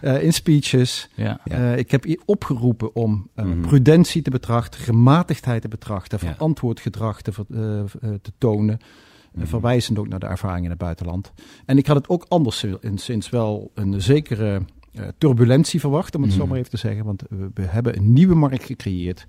[0.00, 1.08] eh, in speeches.
[1.44, 3.60] Eh, ik heb opgeroepen om eh, Mhm.
[3.60, 7.32] prudentie te betrachten, gematigdheid te betrachten, verantwoord gedrag te,
[8.22, 8.78] te tonen.
[9.34, 9.46] Mhm.
[9.46, 11.32] verwijzend ook naar de ervaringen in het buitenland.
[11.66, 14.62] En ik had het ook anderszins wel een zekere
[15.18, 17.04] turbulentie verwacht, om het zo maar even te zeggen.
[17.04, 19.26] Want we, we hebben een nieuwe markt gecreëerd.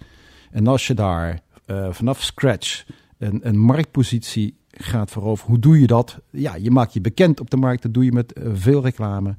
[0.52, 1.40] En als je daar
[1.92, 2.86] vanaf scratch
[3.18, 6.20] een, een marktpositie gaat veroveren, hoe doe je dat?
[6.32, 9.36] Ja, je maakt je bekend op de markt, dat doe je met eh, veel reclame.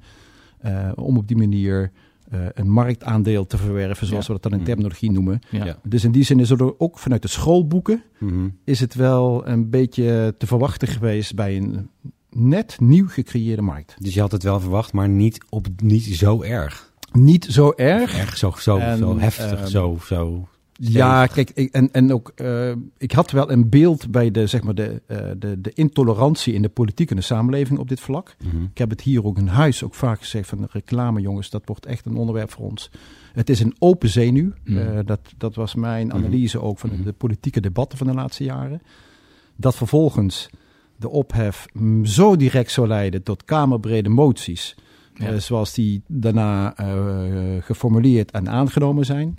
[0.58, 1.92] eh, om op die manier
[2.30, 4.32] eh, een marktaandeel te verwerven, zoals Ja.
[4.34, 4.66] we dat dan in Mhm.
[4.66, 5.40] terminologie noemen.
[5.50, 5.64] ja.
[5.64, 5.78] Ja.
[5.82, 8.48] Dus in die zin is er ook vanuit de schoolboeken Mhm.
[8.64, 11.88] is het wel een beetje te verwachten geweest bij een
[12.30, 13.96] net nieuw gecreëerde markt.
[13.98, 16.92] Dus je had het wel verwacht, maar niet, op, niet zo erg.
[17.12, 18.18] Niet zo erg.
[18.18, 20.48] Erg zo, zo, En, zo heftig, ehm, zo, zo.
[20.80, 24.62] Ja, kijk, ik, en, en ook, eh, ik had wel een beeld bij de, zeg
[24.62, 28.36] maar de, eh, de, de intolerantie in de politiek en de samenleving op dit vlak.
[28.44, 28.62] Mhm.
[28.62, 31.86] Ik heb het hier ook in huis ook vaak gezegd van reclame, jongens, dat wordt
[31.86, 32.90] echt een onderwerp voor ons.
[33.32, 34.52] Het is een open zenuw.
[34.64, 34.78] Mm.
[34.78, 36.16] Eh, dat, dat was mijn Mhm.
[36.16, 37.02] analyse ook van Mhm.
[37.02, 38.82] de politieke debatten van de laatste jaren.
[39.56, 40.50] Dat vervolgens
[40.96, 41.66] de ophef
[42.02, 44.76] zo direct zou leiden tot kamerbrede moties.
[45.14, 45.38] Ja.
[45.38, 46.74] zoals die daarna
[47.60, 49.38] geformuleerd en aangenomen zijn.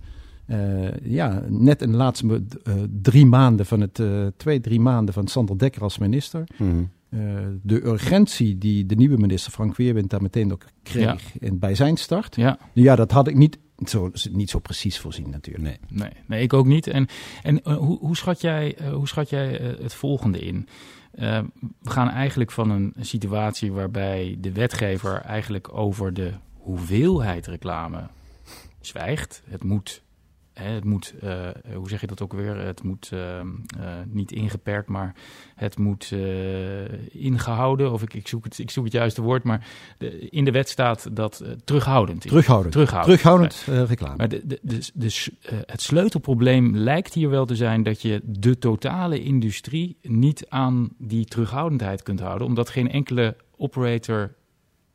[0.49, 5.13] Eh, ja, net in de laatste eh, drie maanden van het, eh, twee, drie maanden
[5.13, 6.43] van Sander Dekker als minister.
[6.57, 6.83] Mhm.
[7.09, 7.19] Eh,
[7.61, 11.97] de urgentie die de nieuwe minister Frank Weerwind daar meteen ook kreeg in, bij zijn
[11.97, 12.35] start.
[12.35, 12.57] ja.
[12.73, 15.63] Ja, dat had ik niet zo, niet zo precies voorzien natuurlijk.
[15.63, 15.77] Nee.
[15.89, 16.87] Nee, nee, ik ook niet.
[16.87, 17.07] En,
[17.43, 20.67] en hoe, hoe schat jij, eh, hoe schat jij het volgende in?
[21.11, 21.41] Eh,
[21.81, 28.07] we gaan eigenlijk van een situatie waarbij de wetgever eigenlijk over de hoeveelheid reclame
[28.79, 29.41] zwijgt.
[29.45, 30.03] Het moet,
[30.63, 32.55] het moet eh, hoe zeg je dat ook weer?
[32.57, 33.45] Het moet eh, eh,
[34.07, 35.15] niet ingeperkt, maar
[35.55, 37.91] het moet eh, ingehouden.
[37.91, 39.67] Of ik, ik, zoek het, ik zoek het juiste woord, maar
[39.97, 42.29] de, in de wet staat dat terughoudend is.
[42.29, 42.71] Terughoudend.
[42.71, 43.21] Terughoudend.
[43.21, 44.15] Terughoudend reclame.
[44.17, 48.57] Maar de, de, de, de- het sleutelprobleem lijkt hier wel te zijn dat je de
[48.57, 54.35] totale industrie niet aan die terughoudendheid kunt houden, omdat geen enkele operator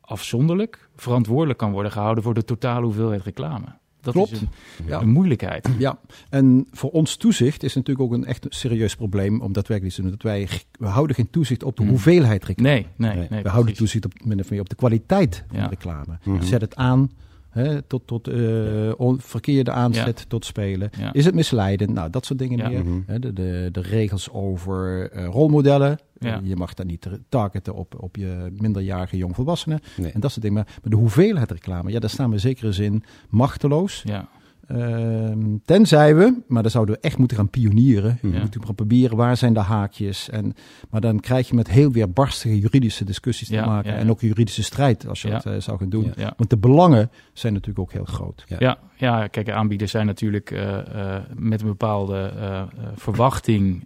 [0.01, 3.65] afzonderlijk verantwoordelijk kan worden gehouden voor de totale hoeveelheid reclame.
[4.05, 4.31] Dat Klopt.
[4.31, 4.47] is een,
[4.85, 5.01] Ja.
[5.01, 5.69] een moeilijkheid.
[5.77, 10.01] Ja, en voor ons toezicht is natuurlijk ook een echt serieus probleem om daadwerkelijk te
[10.01, 10.11] doen.
[10.11, 11.89] Dat wij we houden geen toezicht op de Mm.
[11.89, 12.69] hoeveelheid reclame.
[12.69, 13.17] Nee, nee, nee.
[13.17, 13.51] Nee, we precies.
[13.51, 15.63] houden toezicht op, min of meer op de kwaliteit van Ja.
[15.63, 16.17] de reclame.
[16.23, 16.41] Mhm.
[16.43, 17.09] Zet het aan
[17.55, 20.89] hè, tot, tot eh, on- verkeerde aanzet tot spelen.
[20.99, 21.13] Ja.
[21.13, 21.93] Is het misleidend?
[21.93, 22.69] Nou, dat soort dingen Ja.
[22.69, 22.85] meer.
[22.85, 22.99] Mhm.
[23.05, 25.99] Hè, de, de, de regels over eh, rolmodellen.
[26.19, 26.39] Ja.
[26.43, 29.79] Je mag daar niet targeten op, op je minderjarige jongvolwassenen.
[29.97, 30.11] Nee.
[30.11, 30.57] En dat soort dingen.
[30.63, 34.01] Maar, maar de hoeveelheid reclame, ja, daar staan we in zekere zin machteloos.
[34.05, 34.29] Ja,
[34.67, 38.19] Ehm, tenzij we, maar dan zouden we echt moeten gaan pionieren.
[38.21, 38.29] Ja.
[38.29, 40.29] We moeten gaan proberen waar zijn de haakjes.
[40.29, 40.53] En,
[40.89, 43.91] maar dan krijg je met heel weerbarstige juridische discussies te maken.
[43.91, 43.97] ja.
[43.97, 46.13] En ook juridische strijd als je dat eh, zou gaan doen.
[46.37, 48.43] Want de belangen zijn natuurlijk ook heel groot.
[48.59, 48.77] Ja.
[48.97, 50.77] Ja, kijk, aanbieders zijn natuurlijk eh,
[51.15, 52.63] eh, met een bepaalde eh,
[52.95, 53.83] verwachting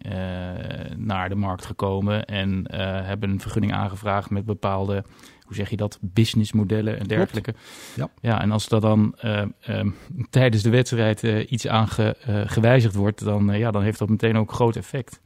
[0.98, 2.66] naar de markt gekomen en
[3.06, 5.04] hebben een vergunning aangevraagd met bepaalde
[5.50, 7.54] hoe zeg je dat, businessmodellen en dergelijke.
[7.96, 8.10] Ja.
[8.22, 9.90] ja, en als dat dan eh, ehm,
[10.30, 14.52] tijdens de wedstrijd iets aan ge- gewijzigd wordt, dan, ja, dan heeft dat meteen ook
[14.52, 15.22] groot effect.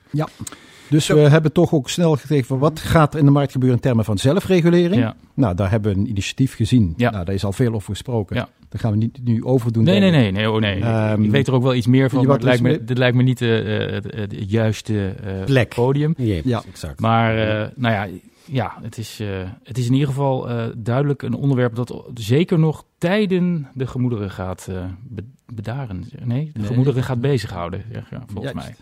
[0.90, 3.78] Dus we hebben toch ook snel gekeken van wat gaat er in de markt gebeuren
[3.78, 5.02] in termen van zelfregulering.
[5.02, 5.16] Ja.
[5.34, 6.94] Nou, daar hebben we een initiatief gezien.
[6.98, 7.10] Ja.
[7.12, 8.36] Nou, daar is al veel over gesproken.
[8.36, 8.48] Ja.
[8.70, 9.84] Daar gaan we niet nu over doen.
[9.84, 10.78] Nee, nee, nee, nee, oh, nee.
[10.78, 12.98] Ik- Ehm, ik weet er ook wel iets meer van, maar het lijkt, me, dit
[12.98, 15.74] lijkt me niet eh, eh, het, het juiste eh, Plek.
[15.76, 16.14] podium.
[16.18, 16.64] Ja, Ja.
[16.72, 17.00] exact.
[17.00, 18.08] Maar eh, nou ja,
[18.46, 19.28] ja het, is, eh,
[19.64, 24.32] het is in ieder geval eh, duidelijk een onderwerp dat zeker nog tijden de gemoederen
[24.32, 25.24] gaat eh, be-
[25.54, 26.04] bedaren.
[26.24, 26.68] Nee, de Nee.
[26.68, 28.56] gemoederen gaat bezighouden, ja, ja, volgens Juist.
[28.56, 28.76] mij.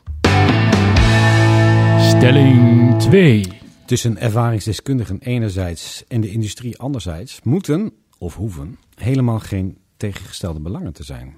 [2.11, 3.45] Stelling 2.
[3.85, 11.03] Tussen ervaringsdeskundigen enerzijds en de industrie anderzijds moeten of hoeven helemaal geen tegengestelde belangen te
[11.03, 11.33] zijn.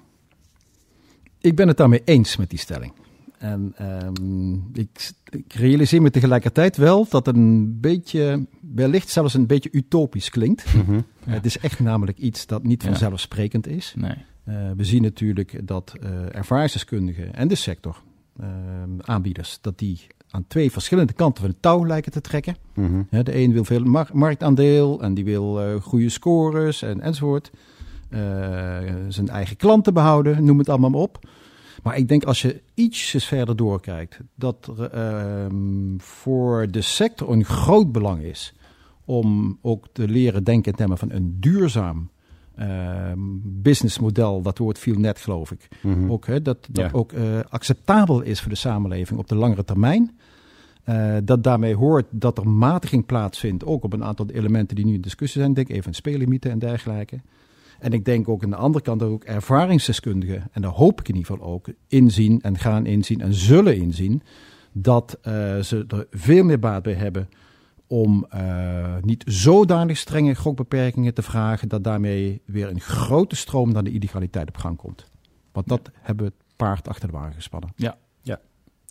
[1.42, 2.94] Ik ben het daarmee eens met die stelling.
[3.38, 9.48] En ehm, ik, ik realiseer me tegelijkertijd wel dat het een beetje, wellicht zelfs een
[9.48, 10.74] beetje utopisch klinkt.
[10.74, 10.94] Mhm.
[10.94, 11.02] Ja.
[11.40, 13.94] Het is echt namelijk iets dat niet vanzelfsprekend is.
[13.98, 14.16] Nee.
[14.44, 18.02] Eh, we zien natuurlijk dat eh ervaringsdeskundigen en de sector,
[18.40, 20.00] ehm, aanbieders, dat die
[20.34, 22.56] aan twee verschillende kanten van het touw lijken te trekken.
[22.74, 23.24] Mhm.
[23.24, 27.52] De een wil veel mar- marktaandeel en die wil eh, goede scores en, enzovoort.
[28.10, 28.20] Eh,
[29.08, 31.20] zijn eigen klanten behouden, noem het allemaal maar op.
[31.84, 37.46] Maar ik denk als je ietsjes verder doorkijkt, dat er ehm, voor de sector een
[37.46, 38.54] groot belang is
[39.06, 42.10] om ook te leren denken in termen van een duurzaam
[42.56, 44.42] ehm, businessmodel.
[44.42, 45.68] Dat woord viel net, geloof ik.
[45.82, 46.12] Mhm.
[46.12, 46.90] Ook, hè, dat dat Ja.
[46.92, 50.18] ook eh, acceptabel is voor de samenleving op de langere termijn.
[50.84, 54.94] Eh, dat daarmee hoort dat er matiging plaatsvindt, ook op een aantal elementen die nu
[54.94, 55.54] in discussie zijn.
[55.54, 57.22] Denk even aan speellimieten en dergelijke.
[57.80, 61.08] En ik denk ook aan de andere kant dat ook ervaringsdeskundigen, en daar hoop ik
[61.10, 64.22] in ieder geval ook, inzien en gaan inzien en zullen inzien,
[64.72, 67.30] dat eh, ze er veel meer baat bij hebben
[67.94, 73.84] om eh, niet zodanig strenge gokbeperkingen te vragen dat daarmee weer een grote stroom naar
[73.84, 75.06] de illegaliteit op gang komt.
[75.52, 77.74] Want dat hebben we het paard achter de wagen gespannen.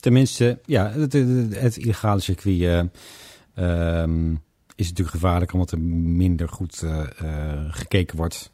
[0.01, 2.83] Tenminste, ja, het, het, het illegale circuit eh,
[4.03, 4.33] ehm,
[4.75, 7.01] is natuurlijk gevaarlijk omdat er minder goed eh,
[7.69, 8.53] gekeken wordt.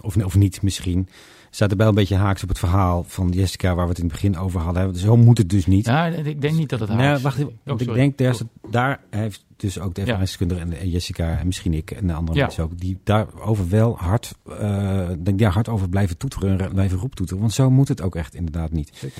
[0.00, 1.08] of, of niet misschien.
[1.54, 4.04] Staat er wel een beetje haaks op het verhaal van Jessica waar we het in
[4.04, 4.96] het begin over hadden.
[4.96, 5.86] Zo moet het dus niet.
[5.86, 7.22] Ja, ik denk niet dat het Nee, haaks is.
[7.22, 7.58] wacht even.
[7.66, 8.34] Oh, ik denk, daar,
[8.70, 10.06] daar heeft dus ook de Ja.
[10.06, 12.44] ervaringskundige en, en Jessica en misschien ik en de andere Ja.
[12.44, 16.98] mensen ook, die daarover wel hard, eh, denk daar hard over blijven toeteren en blijven
[16.98, 17.40] roeptoeteren.
[17.40, 19.12] Want zo moet het ook echt inderdaad niet.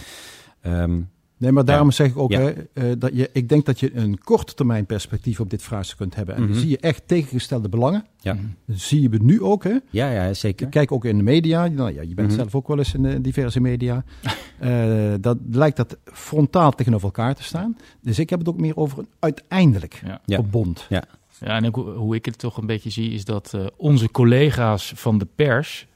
[0.60, 1.00] Ehm,
[1.36, 1.92] Nee, maar daarom Ja.
[1.94, 2.40] zeg ik ook, Ja.
[2.40, 5.96] hè, eh, dat je, ik denk dat je een korte termijn perspectief op dit vraagstuk
[5.98, 6.34] kunt hebben.
[6.34, 6.50] En Mhm.
[6.52, 8.04] dan zie je echt tegengestelde belangen.
[8.20, 8.34] Ja.
[8.34, 8.44] Mhm.
[8.66, 9.76] Dat zie je nu ook, hè.
[9.90, 10.68] ja, ja, zeker.
[10.68, 11.66] Kijk ook in de media.
[11.66, 12.36] Nou, ja, je bent Mhm.
[12.36, 14.04] zelf ook wel eens in de diverse media.
[14.58, 17.76] Eh, dat lijkt dat frontaal tegenover elkaar te staan.
[18.02, 20.20] Dus ik heb het ook meer over een uiteindelijk Ja.
[20.24, 20.36] Ja.
[20.36, 20.86] verbond.
[20.88, 21.04] Ja,
[21.40, 24.92] en ook hoe- hoe ik het toch een beetje zie, is dat eh, onze collega's
[24.96, 25.86] van de pers,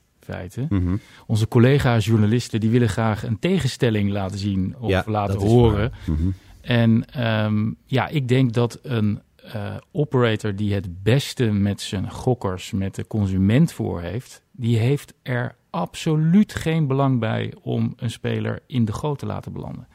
[0.68, 0.96] Mhm.
[1.26, 5.92] onze collega's journalisten, die willen graag een tegenstelling laten zien of Ja, laten horen.
[6.06, 6.28] Mhm.
[6.60, 9.20] En ehm, ja, ik denk dat een
[9.52, 15.14] eh, operator die het beste met zijn gokkers, met de consument voor heeft, die heeft
[15.22, 19.86] er absoluut geen belang bij om een speler in de goot te laten belanden.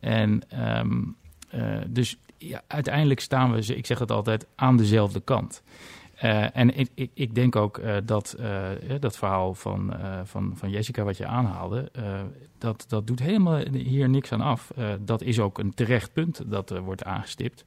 [0.00, 1.02] En ehm,
[1.48, 5.62] eh, dus ja, uiteindelijk staan we, ik zeg het altijd, aan dezelfde kant.
[6.20, 8.60] Eh, en ik, ik, ik denk ook eh, dat eh,
[9.00, 11.90] dat verhaal van, van, van Jessica wat je aanhaalde,
[12.58, 14.70] dat, dat doet helemaal hier niks aan af.
[15.00, 17.64] Dat is ook een terecht punt dat wordt aangestipt.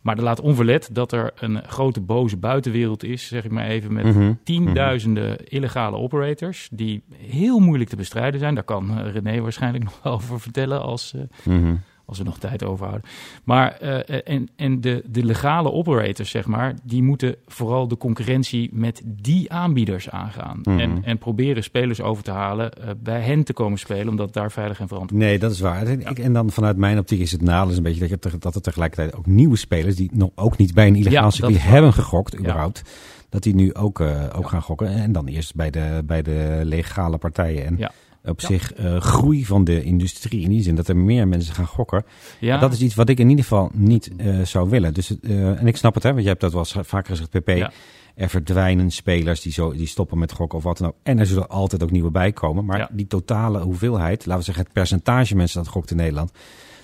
[0.00, 3.92] Maar er laat onverlet dat er een grote boze buitenwereld is, zeg ik maar even,
[3.92, 4.32] met Mhm.
[4.44, 8.54] tienduizenden illegale operators die heel moeilijk te bestrijden zijn.
[8.54, 11.74] Daar kan René waarschijnlijk nog wel over vertellen als, Mhm.
[12.10, 13.10] Als we nog tijd overhouden.
[13.44, 18.70] Maar eh, en, en de, de legale operators, zeg maar, die moeten vooral de concurrentie
[18.72, 20.60] met die aanbieders aangaan.
[20.62, 20.78] Mhm.
[20.78, 24.50] En, en proberen spelers over te halen eh, bij hen te komen spelen, omdat daar
[24.52, 25.86] veilig en verantwoord Nee, dat is waar.
[25.86, 28.54] En Ik, en dan vanuit mijn optiek is het nadeel een beetje dat, je, dat
[28.54, 31.68] er tegelijkertijd ook nieuwe spelers die nog ook niet bij een Ja, illegaal circuit waar.
[31.72, 32.38] hebben gegokt, Ja.
[32.38, 32.82] überhaupt.
[33.28, 34.88] Dat die nu ook, eh, ook gaan gokken.
[34.88, 37.66] En dan eerst bij de, bij de legale partijen.
[37.66, 37.90] En Ja.
[38.24, 38.46] Op Ja.
[38.46, 42.04] zich eh, groei van de industrie in die zin dat er meer mensen gaan gokken.
[42.40, 44.94] Ja, Dat is iets wat ik in ieder geval niet eh, zou willen.
[44.94, 47.30] Dus, eh, en ik snap het, hè, want je hebt dat wel eens vaker gezegd,
[47.30, 47.48] PP.
[47.48, 47.70] Ja.
[48.14, 50.94] Er verdwijnen spelers die, zo, die stoppen met gokken of wat dan ook.
[51.02, 52.64] En er zullen altijd ook nieuwe bij komen.
[52.64, 56.32] Maar die totale hoeveelheid, laten we zeggen het percentage mensen dat gokt in Nederland,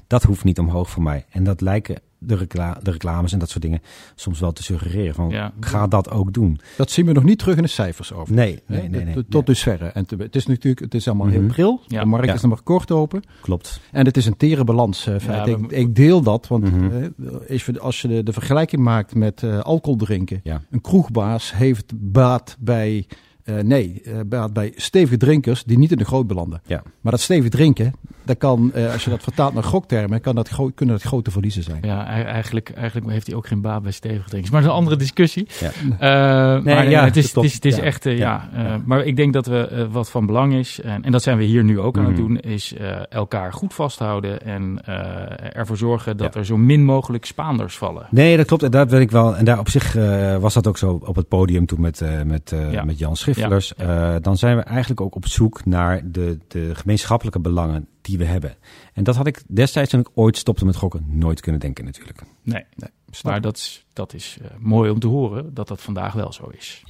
[0.06, 1.24] dat hoeft niet omhoog voor mij.
[1.30, 3.80] En dat lijken de, recla de reclames en dat soort dingen
[4.14, 5.14] soms wel te suggereren.
[5.14, 5.52] Van, Ja.
[5.60, 6.58] ga dat ook doen.
[6.76, 8.34] Dat zien we nog niet terug in de cijfers over.
[8.34, 9.04] Nee, nee, nee.
[9.04, 9.42] nee, Tot nee.
[9.42, 9.86] dusverre.
[9.86, 11.38] En te- het is natuurlijk, het is allemaal Mhm.
[11.38, 11.80] heel pril.
[11.86, 12.00] Ja.
[12.00, 12.34] De markt Ja.
[12.34, 13.22] is nog maar kort open.
[13.40, 13.80] Klopt.
[13.92, 15.06] En het is een tere balans.
[15.06, 15.46] eh, feit.
[15.46, 16.90] Ja, ik, we- ik deel dat, want Mhm.
[17.02, 20.40] eh, als je, als je de, de vergelijking maakt met eh, alcohol drinken.
[20.42, 20.60] Ja.
[20.70, 23.06] Een kroegbaas heeft baat bij,
[23.44, 26.60] eh, nee, baat bij stevige drinkers die niet in de groot belanden.
[26.66, 26.82] Ja.
[27.00, 27.92] Maar dat stevig drinken,
[28.26, 31.62] dat kan, eh, als je dat vertaalt naar goktermen, kan dat kunnen dat grote verliezen
[31.62, 31.78] zijn.
[31.82, 34.32] Ja, e- eigenlijk, eigenlijk heeft hij ook geen baat bij stevig.
[34.32, 35.46] Maar dat is een andere discussie.
[35.60, 35.70] Ja.
[35.98, 37.76] Eh, maar nee, ja, het is, het is, het is klopt.
[37.76, 37.82] Ja.
[37.82, 38.48] echt, eh, ja.
[38.54, 41.38] Eh, maar ik denk dat we eh, wat van belang is, en, en dat zijn
[41.38, 42.20] we hier nu ook aan het Mhm.
[42.26, 46.40] doen, is eh, elkaar goed vasthouden en eh, ervoor zorgen dat Ja.
[46.40, 48.06] er zo min mogelijk Spaanders vallen.
[48.10, 48.62] Nee, dat klopt.
[48.62, 49.36] En daar ben ik wel.
[49.36, 52.22] En daar op zich eh, was dat ook zo op het podium toen met, eh,
[52.22, 52.84] met, eh, Ja.
[52.84, 53.74] met Jan Schiffelers.
[53.74, 58.24] Eh, dan zijn we eigenlijk ook op zoek naar de, de gemeenschappelijke belangen die we
[58.24, 58.56] hebben.
[58.92, 62.22] En dat had ik destijds toen ik ooit stopte met gokken nooit kunnen denken natuurlijk.
[62.42, 62.64] Nee,
[63.10, 66.32] Snap maar dat is, dat is eh, mooi om te horen dat dat vandaag wel
[66.32, 66.82] zo is.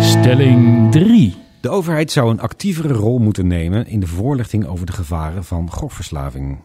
[0.00, 1.34] Stelling 3.
[1.60, 5.70] De overheid zou een actievere rol moeten nemen in de voorlichting over de gevaren van
[5.70, 6.60] gokverslaving.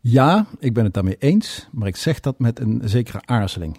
[0.00, 3.78] Ja, ik ben het daarmee eens, maar ik zeg dat met een zekere aarzeling.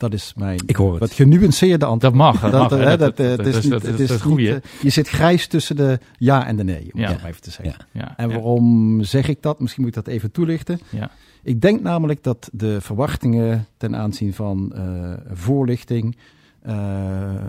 [0.00, 1.00] Dat is mijn Ik hoor het.
[1.00, 2.14] wat genuanceerde antwoord.
[2.14, 2.70] Dat mag, dat, mag.
[2.70, 2.76] hè.
[2.76, 4.54] hè, Dat, dat, eh, dat- het is niet- het is het goede.
[4.54, 7.08] eh, Je zit grijs tussen de ja en de nee, om Ja.
[7.10, 7.86] het even te zeggen.
[7.92, 8.00] Ja.
[8.00, 9.60] Ja, En waarom zeg ik dat?
[9.60, 10.80] Misschien moet ik dat even toelichten.
[10.90, 11.10] ja.
[11.42, 16.16] Ik denk namelijk dat de verwachtingen ten aanzien van eh, voorlichting
[16.62, 17.44] eh,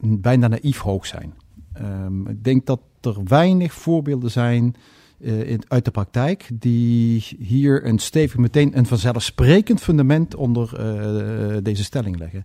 [0.00, 1.34] bijna naïef hoog zijn.
[1.72, 4.74] Ehm, ik denk dat er weinig voorbeelden zijn
[5.20, 11.56] eh, in, uit de praktijk die hier een stevig, meteen een vanzelfsprekend fundament onder eh,
[11.62, 12.44] deze stelling leggen.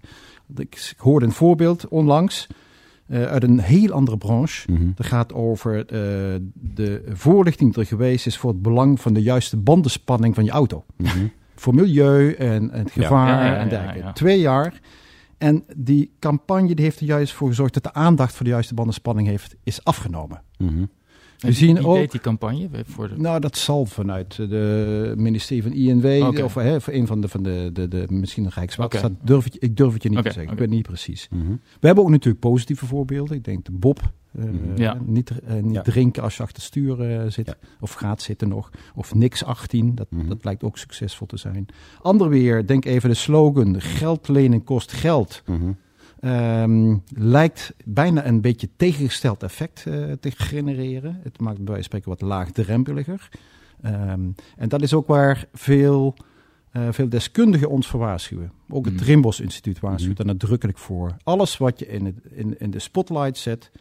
[0.56, 2.48] Ik, ik hoorde een voorbeeld onlangs
[3.08, 4.72] eh, uit een heel andere branche.
[4.72, 4.90] Mhm.
[4.96, 5.86] Dat gaat over eh,
[6.54, 10.52] de voorlichting die er geweest is voor het belang van de juiste bandenspanning van je
[10.52, 10.86] auto.
[10.98, 11.26] Mhm.
[11.56, 13.02] Voor milieu en, en het Ja.
[13.02, 14.00] gevaar Ja, ja, ja, en dergelijke.
[14.00, 14.12] ja.
[14.12, 14.80] Twee jaar.
[15.38, 18.74] En die campagne die heeft er juist voor gezorgd dat de aandacht voor de juiste
[18.74, 20.42] bandenspanning heeft, is afgenomen.
[20.58, 20.84] Mhm.
[21.42, 23.18] We En zien wie ook- deed die campagne voor de...
[23.18, 27.44] Nou, dat zal vanuit de ministerie van INW of hè, voor een van de, van
[27.44, 29.12] de, de, de misschien een Rijkswaterstaat.
[29.24, 30.52] Durf ik, ik durf het je niet te zeggen.
[30.54, 31.28] Ik weet niet precies.
[31.32, 31.52] Mhm.
[31.80, 33.36] We hebben ook natuurlijk positieve voorbeelden.
[33.38, 34.00] Ik denk de Bob.
[34.38, 34.82] eh, Mhm.
[34.82, 34.98] Ja.
[35.06, 35.82] Niet, eh, niet Ja.
[35.82, 37.48] drinken als je achter het stuur eh, zit.
[37.48, 37.54] Ja.
[37.80, 38.70] Of gaat zitten nog.
[38.96, 39.96] Of niks 18.
[39.96, 40.28] Dat, Mhm.
[40.28, 41.66] dat blijkt ook succesvol te zijn.
[42.02, 43.82] Ander weer, denk even de slogan.
[43.82, 45.44] Geld lenen kost geld.
[46.22, 51.20] Ehm, lijkt bijna een beetje tegengesteld effect eh, te genereren.
[51.24, 53.30] Het maakt bij wijze van spreken wat laagdrempeliger.
[53.82, 56.16] Ehm, en dat is ook waar veel,
[56.72, 58.52] eh, veel deskundigen ons voor waarschuwen.
[58.70, 59.04] Ook het Mhm.
[59.04, 60.26] Rimbos Instituut waarschuwt Mhm.
[60.28, 61.16] daar nadrukkelijk voor.
[61.24, 63.72] Alles wat je in, het, in, in de spotlight zet,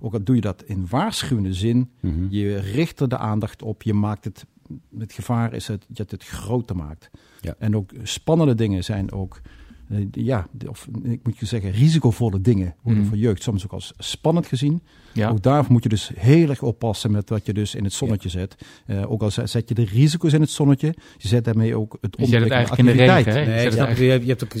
[0.00, 2.26] ook al doe je dat in waarschuwende zin, Mhm.
[2.30, 4.44] je richt er de aandacht op, je maakt het,
[4.98, 7.10] het gevaar is het, dat je het groter maakt.
[7.40, 7.54] Ja.
[7.58, 9.40] En ook spannende dingen zijn ook,
[9.90, 13.10] eh, ja, of ik moet je zeggen, risicovolle dingen worden Mhm.
[13.10, 14.82] voor jeugd soms ook als spannend gezien.
[15.12, 15.28] Ja.
[15.30, 18.28] Ook daarvoor moet je dus heel erg oppassen met wat je dus in het zonnetje
[18.28, 18.56] zet.
[18.86, 22.16] Eh, ook al zet je de risico's in het zonnetje, je zet daarmee ook het
[22.18, 23.24] eigenlijk in de regen, activiteit.
[23.24, 23.44] hè?
[23.94, 24.52] Nee, Je ik hebt, ook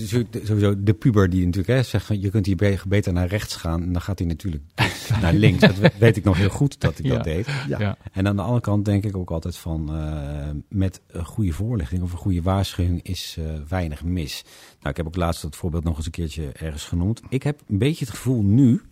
[0.44, 3.56] sowieso de puber die natuurlijk hè, zegt van je kunt hier be- beter naar rechts
[3.56, 4.62] gaan en dan gaat hij natuurlijk
[5.22, 5.60] naar links.
[5.60, 7.46] Dat we- weet ik nog heel goed dat hij dat deed.
[7.68, 7.78] Ja.
[7.78, 7.96] Ja.
[8.12, 12.02] En aan de andere kant denk ik ook altijd van eh, met een goede voorlichting
[12.02, 14.42] of een goede waarschuwing is weinig mis.
[14.78, 17.20] Nou, ik heb ook laatst dat voorbeeld nog eens een keertje ergens genoemd.
[17.28, 18.82] Ik heb een beetje het gevoel nu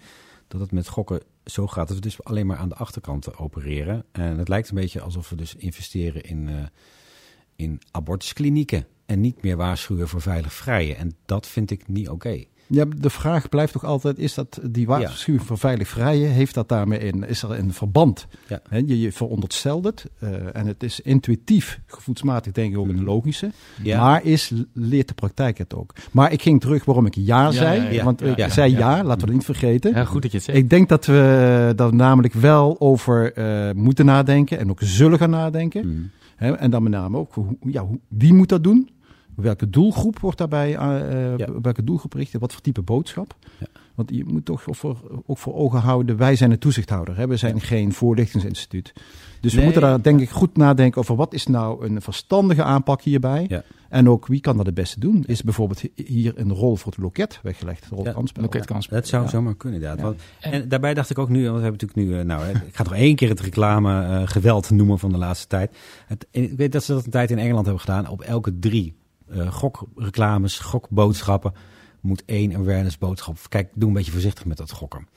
[0.49, 4.05] dat het met gokken zo gaat dat we dus alleen maar aan de achterkant opereren.
[4.13, 6.55] En het lijkt een beetje alsof we dus investeren in, eh,
[7.57, 10.97] in abortusklinieken en niet meer waarschuwen voor veilig vrijen.
[10.97, 12.45] En dat vind ik niet oké.
[12.69, 16.69] Ja, de vraag blijft toch altijd, is dat die waarschuwing voor veilig vrijen, heeft dat
[16.69, 18.27] daarmee in, is er een verband?
[18.49, 18.61] Ja.
[18.87, 23.05] Je, je veronderstelt het eh, en het is intuïtief, gevoelsmatig denk ik ook een Mhm.
[23.05, 23.51] logische,
[23.83, 24.01] Ja.
[24.05, 25.93] maar is, leert de praktijk het ook?
[26.11, 28.05] Maar ik ging terug waarom ik ja, zei, ja, ja.
[28.05, 29.03] want Ja, ik ja, zei ja, ja.
[29.05, 29.95] laten we dat niet vergeten.
[29.95, 30.59] Ja, goed dat je het zegt.
[30.59, 35.31] Ik denk dat we daar namelijk wel over eh, moeten nadenken en ook zullen gaan
[35.31, 36.13] nadenken.
[36.37, 38.89] Hè, en dan met name ook, hoe, ja, hoe, wie moet dat doen?
[39.43, 41.61] Welke doelgroep wordt daarbij, eh, eh, Ja.
[41.63, 42.39] welke doelgroep richt je?
[42.39, 43.35] Wat voor type boodschap?
[43.59, 43.67] Ja.
[43.95, 47.17] Want je moet toch ook voor, ook voor ogen houden, wij zijn de toezichthouder.
[47.17, 47.27] Hè?
[47.27, 48.93] We zijn geen voorlichtingsinstituut.
[49.41, 53.03] Dus we moeten daar denk ik goed nadenken over wat is nou een verstandige aanpak
[53.03, 53.45] hierbij.
[53.49, 53.63] Ja.
[53.89, 55.25] En ook wie kan dat het beste doen?
[55.27, 57.89] Is bijvoorbeeld hi- hier een rol voor het loket weggelegd?
[57.89, 58.43] De rol Ja, kansspel.
[58.43, 59.01] Loket kan spelen.
[59.01, 59.29] Dat zou Ja.
[59.29, 60.05] zomaar kunnen, inderdaad.
[60.05, 60.11] Ja.
[60.11, 60.21] Want,
[60.55, 62.77] En- daarbij dacht ik ook nu, want we hebben natuurlijk nu, eh, nou, hè, ik
[62.77, 65.77] ga nog één keer het reclame geweld noemen van de laatste tijd.
[66.07, 68.09] Het, ik weet dat ze dat een tijd in Engeland hebben gedaan.
[68.09, 68.95] Op elke drie
[69.31, 71.53] eh, gokreclames, gokboodschappen
[72.01, 73.39] moet één awareness boodschap.
[73.49, 75.09] Kijk, doe een beetje voorzichtig met dat gokken.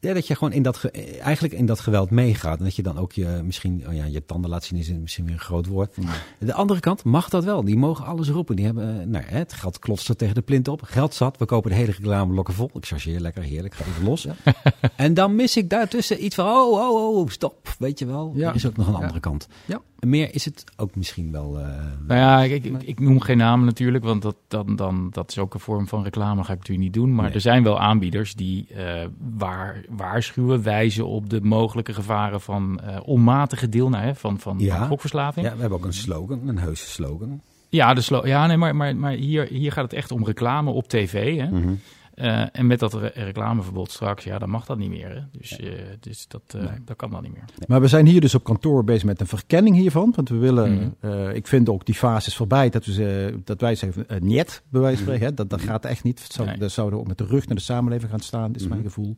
[0.00, 0.90] Ja, dat je gewoon in dat, ge-
[1.22, 2.58] eigenlijk in dat geweld meegaat.
[2.58, 5.24] En dat je dan ook je, misschien, oh ja, je tanden laat zien is misschien
[5.24, 5.94] weer een groot woord.
[6.38, 7.64] De andere kant mag dat wel.
[7.64, 8.56] Die mogen alles roepen.
[8.56, 10.82] Die hebben, eh, nou, het geld klotst er tegen de plint op.
[10.82, 11.38] Geld zat.
[11.38, 12.70] We kopen de hele reclameblokken vol.
[12.74, 13.74] Ik chargeer lekker, heerlijk.
[13.74, 14.26] Ga even los.
[14.96, 17.74] en dan mis ik daartussen iets van, oh, oh, oh, stop.
[17.78, 18.32] Weet je wel.
[18.34, 18.48] Ja.
[18.48, 19.48] Er is ook nog een andere kant.
[19.66, 19.80] Ja.
[20.00, 21.58] Meer is het ook misschien wel.
[21.58, 21.64] eh,
[22.06, 25.38] Nou ja, ik, ik, ik noem geen namen natuurlijk, want dat, dan, dan, dat is
[25.38, 26.36] ook een vorm van reclame.
[26.36, 27.14] Dat ga ik natuurlijk niet doen.
[27.14, 27.34] Maar Nee.
[27.34, 32.96] er zijn wel aanbieders die eh, waar, waarschuwen, wijzen op de mogelijke gevaren van eh,
[33.04, 34.78] onmatige deelname van, van, Ja.
[34.78, 35.46] van gokverslaving.
[35.46, 37.40] ja, we hebben ook een slogan, een heuse slogan.
[37.68, 40.70] Ja, de slo- ja nee, maar, maar, maar hier, hier gaat het echt om reclame
[40.70, 41.38] op tv.
[41.38, 41.50] Hè?
[41.50, 41.72] Mhm.
[42.14, 45.08] Eh, en met dat re- reclameverbod straks, ja, dan mag dat niet meer.
[45.14, 45.20] Hè?
[45.38, 46.68] Dus, eh, dus dat, Nee.
[46.84, 47.44] dat kan dan niet meer.
[47.66, 50.12] Maar we zijn hier dus op kantoor bezig met een verkenning hiervan.
[50.16, 51.28] Want we willen, Mhm.
[51.30, 54.62] ik vind ook die fase is voorbij dat, we ze, dat wij zeggen, uh, niet,
[54.68, 55.26] bij wijze van spreken.
[55.26, 55.34] hè.
[55.34, 56.26] Dat, dat gaat echt niet.
[56.28, 56.58] Zou, Nee.
[56.58, 58.88] Dat zouden we ook met de rug naar de samenleving gaan staan, is mijn Mhm.
[58.88, 59.16] gevoel.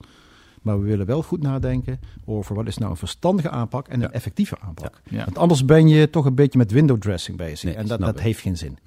[0.63, 4.01] Maar we willen wel goed nadenken over wat is nou een verstandige aanpak en een
[4.01, 4.11] Ja.
[4.11, 5.01] effectieve aanpak.
[5.11, 5.25] Ja.
[5.25, 7.63] Want anders ben je toch een beetje met window dressing bezig.
[7.65, 8.79] Nee, en dat, dat heeft geen zin.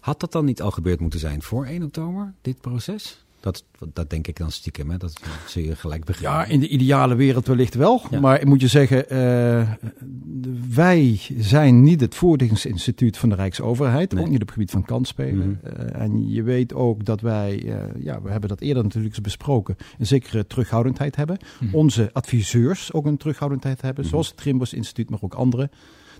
[0.00, 3.24] Had dat dan niet al gebeurd moeten zijn voor 1 oktober, dit proces?
[3.40, 4.96] Dat, dat denk ik dan stiekem, hè?
[4.96, 6.40] dat zul je gelijk begrijpen.
[6.40, 8.02] Ja, in de ideale wereld wellicht wel.
[8.10, 8.20] Ja.
[8.20, 9.68] Maar ik moet je zeggen, eh,
[10.74, 14.12] wij zijn niet het voorlichtingsinstituut van de Rijksoverheid.
[14.12, 14.22] Nee.
[14.24, 15.60] Ook niet op het gebied van kansspelen.
[15.62, 15.74] Mhm.
[15.74, 19.24] Eh, en je weet ook dat wij, eh, ja, we hebben dat eerder natuurlijk eens
[19.24, 21.38] besproken, een zekere terughoudendheid hebben.
[21.60, 21.74] Mhm.
[21.74, 24.10] Onze adviseurs ook een terughoudendheid hebben, Mhm.
[24.12, 25.70] zoals het Trimbos Instituut, maar ook andere.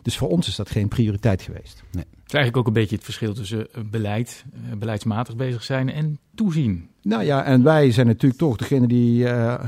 [0.03, 1.83] Dus voor ons is dat geen prioriteit geweest.
[1.91, 5.93] Het is eigenlijk ook een beetje het verschil tussen eh, beleid, eh, beleidsmatig bezig zijn
[5.93, 6.89] en toezien.
[7.03, 9.61] Nou ja, en wij zijn natuurlijk toch degene die eh, eh,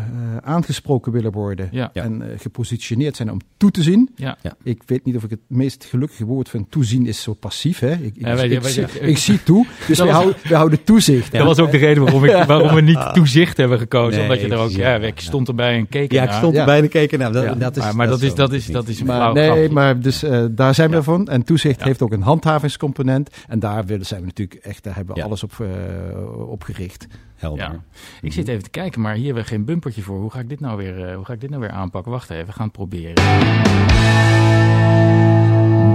[0.42, 1.68] aangesproken willen worden.
[1.70, 1.90] Ja.
[1.92, 4.10] En gepositioneerd zijn om toe te zien.
[4.16, 4.36] Ja.
[4.42, 4.54] Ja.
[4.62, 6.70] Ik weet niet of ik het meest gelukkige woord vind.
[6.70, 7.92] Toezien is zo passief, hè?
[7.92, 10.36] Ik, ik, Ja, wij- ik, wij- zie, wij- ik zie toe, dus we was- houden,
[10.48, 11.32] we houden toezicht.
[11.32, 14.12] Dat was ook de reden waarom, ik, waarom we niet toezicht hebben gekozen.
[14.12, 16.38] Nee, omdat je er ook, ja, ik stond erbij en keek Ja, ik ernaar.
[16.42, 17.18] stond erbij te kijken.
[17.18, 19.44] Nou, dat, is, maar maar dat, is, dat, is, dat is een Maar, flauw nee,
[19.50, 19.70] grapje.
[19.70, 20.96] maar dus, eh, daar zijn Ja.
[20.96, 21.28] we van.
[21.28, 21.86] En toezicht Ja.
[21.86, 22.22] heeft ook een
[22.52, 23.30] handhavingscomponent.
[23.48, 25.26] En daar willen, zijn we natuurlijk echt, daar hebben we Ja.
[25.26, 27.06] alles op, eh, op gericht.
[27.36, 27.62] Helder.
[27.64, 27.82] Ja.
[28.20, 30.18] Ik zit even te kijken, maar hier hebben we geen bumpertje voor.
[30.20, 32.12] Hoe ga ik dit nou weer, eh, hoe ga ik dit nou weer aanpakken?
[32.12, 33.14] Wacht even, we gaan het proberen.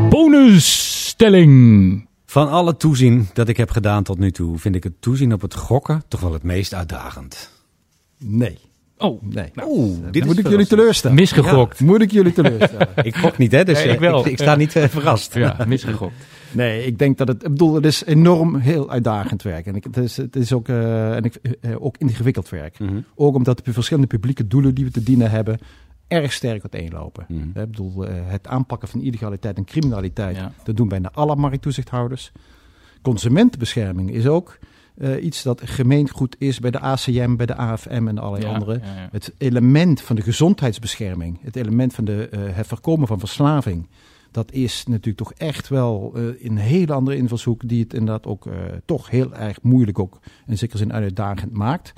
[0.09, 2.05] Bonusstelling.
[2.25, 5.41] Van alle toezien dat ik heb gedaan tot nu toe, vind ik het toezien op
[5.41, 7.51] het gokken toch wel het meest uitdagend.
[8.17, 8.57] Nee.
[8.97, 9.49] Oh, Nee.
[9.53, 11.15] Nou, Oeh, Dan moet ik jullie teleurstellen.
[11.15, 11.79] misgegokt.
[11.79, 12.89] Moet ik jullie teleurstellen.
[13.03, 13.63] Ik gok niet, hè?
[13.63, 14.19] Dus Nee, eh, ik wel.
[14.19, 15.33] Ik, ik sta niet eh, verrast.
[15.33, 16.13] Ja, misgegokt.
[16.51, 17.43] Nee, ik denk dat het.
[17.43, 19.65] Ik bedoel, het is enorm heel uitdagend werk.
[19.65, 22.79] En ik, het, is, het is ook, eh, en ik, eh, ook ingewikkeld werk.
[22.79, 22.99] Mhm.
[23.15, 25.59] Ook omdat de verschillende publieke doelen die we te dienen hebben.
[26.07, 27.25] erg sterk uiteenlopen.
[27.27, 27.41] Mhm.
[27.41, 30.35] Ik bedoel, eh, het aanpakken van illegaliteit en criminaliteit.
[30.35, 30.51] Ja.
[30.63, 32.31] dat doen bijna alle markttoezichthouders.
[33.01, 34.57] Consumentenbescherming is ook
[35.21, 38.79] iets dat gemeengoed is bij de ACM, bij de AFM en allerlei Ja, andere.
[38.83, 39.07] ja, ja.
[39.11, 43.87] Het element van de gezondheidsbescherming, het element van de, het voorkomen van verslaving,
[44.37, 48.45] dat is natuurlijk toch echt wel eh, een hele andere invalshoek die het inderdaad ook
[48.45, 48.53] eh,
[48.85, 51.93] toch heel erg moeilijk ook in zekere zin uitdagend maakt.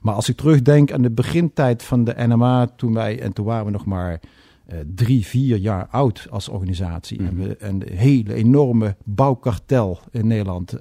[0.00, 3.64] Maar als ik terugdenk aan de begintijd van de NMA, toen wij, en toen waren
[3.64, 4.20] we nog maar
[4.66, 7.18] eh, drie, vier jaar oud als organisatie.
[7.18, 7.36] En Mhm.
[7.36, 10.76] we een hele enorme bouwkartel in Nederland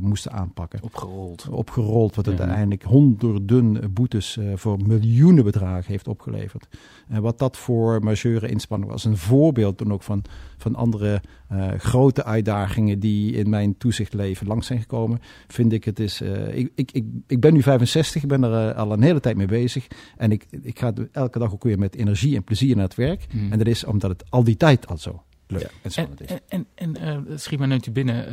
[0.00, 1.48] moesten aanpakken Opgerold.
[1.50, 2.38] opgerold, wat Mhm.
[2.38, 6.68] uiteindelijk honderden boetes voor miljoenen bedragen heeft opgeleverd.
[7.08, 9.04] En wat dat voor majeure inspanning was.
[9.04, 10.22] Een voorbeeld dan ook van,
[10.58, 15.20] van andere eh, grote uitdagingen die in mijn toezichtleven langs zijn gekomen.
[15.46, 16.20] Vind ik het is.
[16.20, 19.20] eh, ik, ik, ik, ik ben nu 65, ik ben er eh, al een hele
[19.20, 19.86] tijd mee bezig.
[20.16, 23.26] En ik, ik ga elke dag ook weer met energie en plezier naar het werk.
[23.32, 23.52] Mhm.
[23.52, 25.66] En dat is omdat het al die tijd al zo leuk Ja.
[25.66, 26.28] en En, spannend is.
[26.48, 28.26] en, en, en het schiet me nu binnen,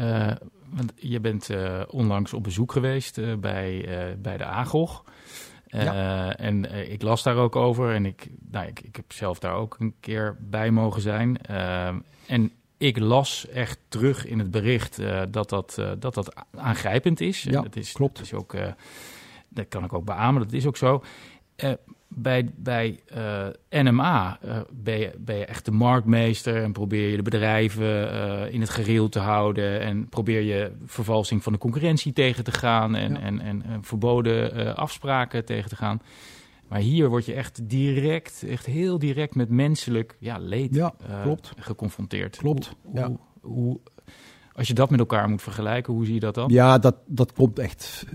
[0.69, 1.49] want je bent
[1.89, 3.85] onlangs op bezoek geweest bij,
[4.21, 5.03] bij de AGOG.
[5.67, 9.53] Eh, En ik las daar ook over en ik, nou, ik, ik heb zelf daar
[9.53, 11.37] ook een keer bij mogen zijn.
[12.27, 17.21] En ik las echt terug in het bericht eh, dat, dat, eh, dat dat aangrijpend
[17.21, 17.45] is.
[17.45, 18.17] En Ja, dat is, klopt.
[18.17, 18.67] Dat, is ook, eh,
[19.49, 21.03] dat kan ik ook beamen, dat is ook zo.
[22.07, 22.99] Bij bij
[23.69, 24.39] NMA
[24.71, 29.09] ben, je, ben je echt de marktmeester en probeer je de bedrijven in het gereel
[29.09, 33.19] te houden en probeer je vervalsing van de concurrentie tegen te gaan en, Ja.
[33.19, 36.01] en, en, en verboden afspraken tegen te gaan.
[36.67, 41.21] Maar hier word je echt direct, echt heel direct met menselijk ja, leed Ja, eh,
[41.21, 41.51] klopt.
[41.59, 42.37] geconfronteerd.
[42.37, 43.07] Klopt, Hoe, ja.
[43.07, 43.79] hoe, hoe-
[44.53, 46.49] als je dat met elkaar moet vergelijken, hoe zie je dat dan?
[46.49, 48.05] Ja, dat, dat komt echt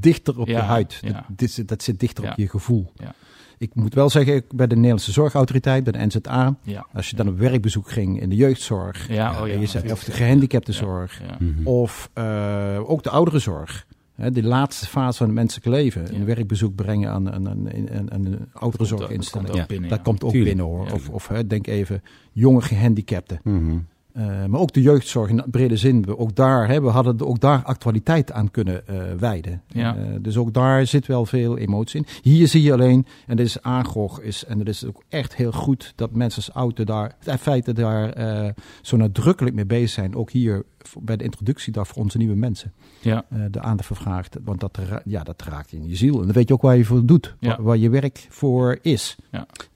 [0.00, 1.00] dichter op Ja, je huid.
[1.04, 2.92] Dat, dit dat zit dichter op je gevoel.
[2.94, 3.14] Ja.
[3.58, 6.56] Ik moet wel zeggen, ik bij de Nederlandse Zorgautoriteit, bij de NZA,
[6.92, 9.46] als je dan op werkbezoek ging in de jeugdzorg, oh ja.
[9.46, 11.20] en je zei, of de gehandicaptenzorg.
[11.38, 11.66] Mhm.
[11.66, 13.86] of eh, ook de ouderenzorg,
[14.16, 16.14] Hè, de laatste fase van het menselijk leven.
[16.14, 19.48] Een werkbezoek brengen aan, aan, aan, aan, aan een ouderenzorginstelling.
[19.48, 20.04] Dat komt ook binnen, Dat ja.
[20.04, 20.56] komt ook Tuurlijk.
[20.56, 20.86] binnen hoor.
[20.86, 20.92] Ja.
[20.94, 22.02] Of, of hè, denk even
[22.32, 23.40] jonge gehandicapten.
[23.42, 23.78] Mhm.
[24.12, 26.02] Eh, maar ook de jeugdzorg in brede zin.
[26.04, 29.62] We- Ook daar, hè, we hadden ook daar actualiteit aan kunnen eh, wijden.
[29.68, 29.96] Ja.
[29.96, 32.06] Eh, dus ook daar zit wel veel emotie in.
[32.32, 35.52] Hier zie je alleen, en dit is aangog, is, en het is ook echt heel
[35.52, 38.50] goed dat mensen als auto daar, in feite daar eh,
[38.82, 40.14] zo nadrukkelijk mee bezig zijn.
[40.16, 40.64] Ook hier
[41.00, 42.72] bij de introductiedag voor onze nieuwe mensen.
[43.00, 43.24] Ja.
[43.30, 44.36] eh, de aandacht voor vraagt.
[44.44, 46.18] Want dat, ra- ja, dat raakt in je ziel.
[46.18, 47.34] En dan weet je ook waar je voor doet.
[47.40, 47.48] Ja.
[47.48, 49.16] Waar, waar je werk voor is.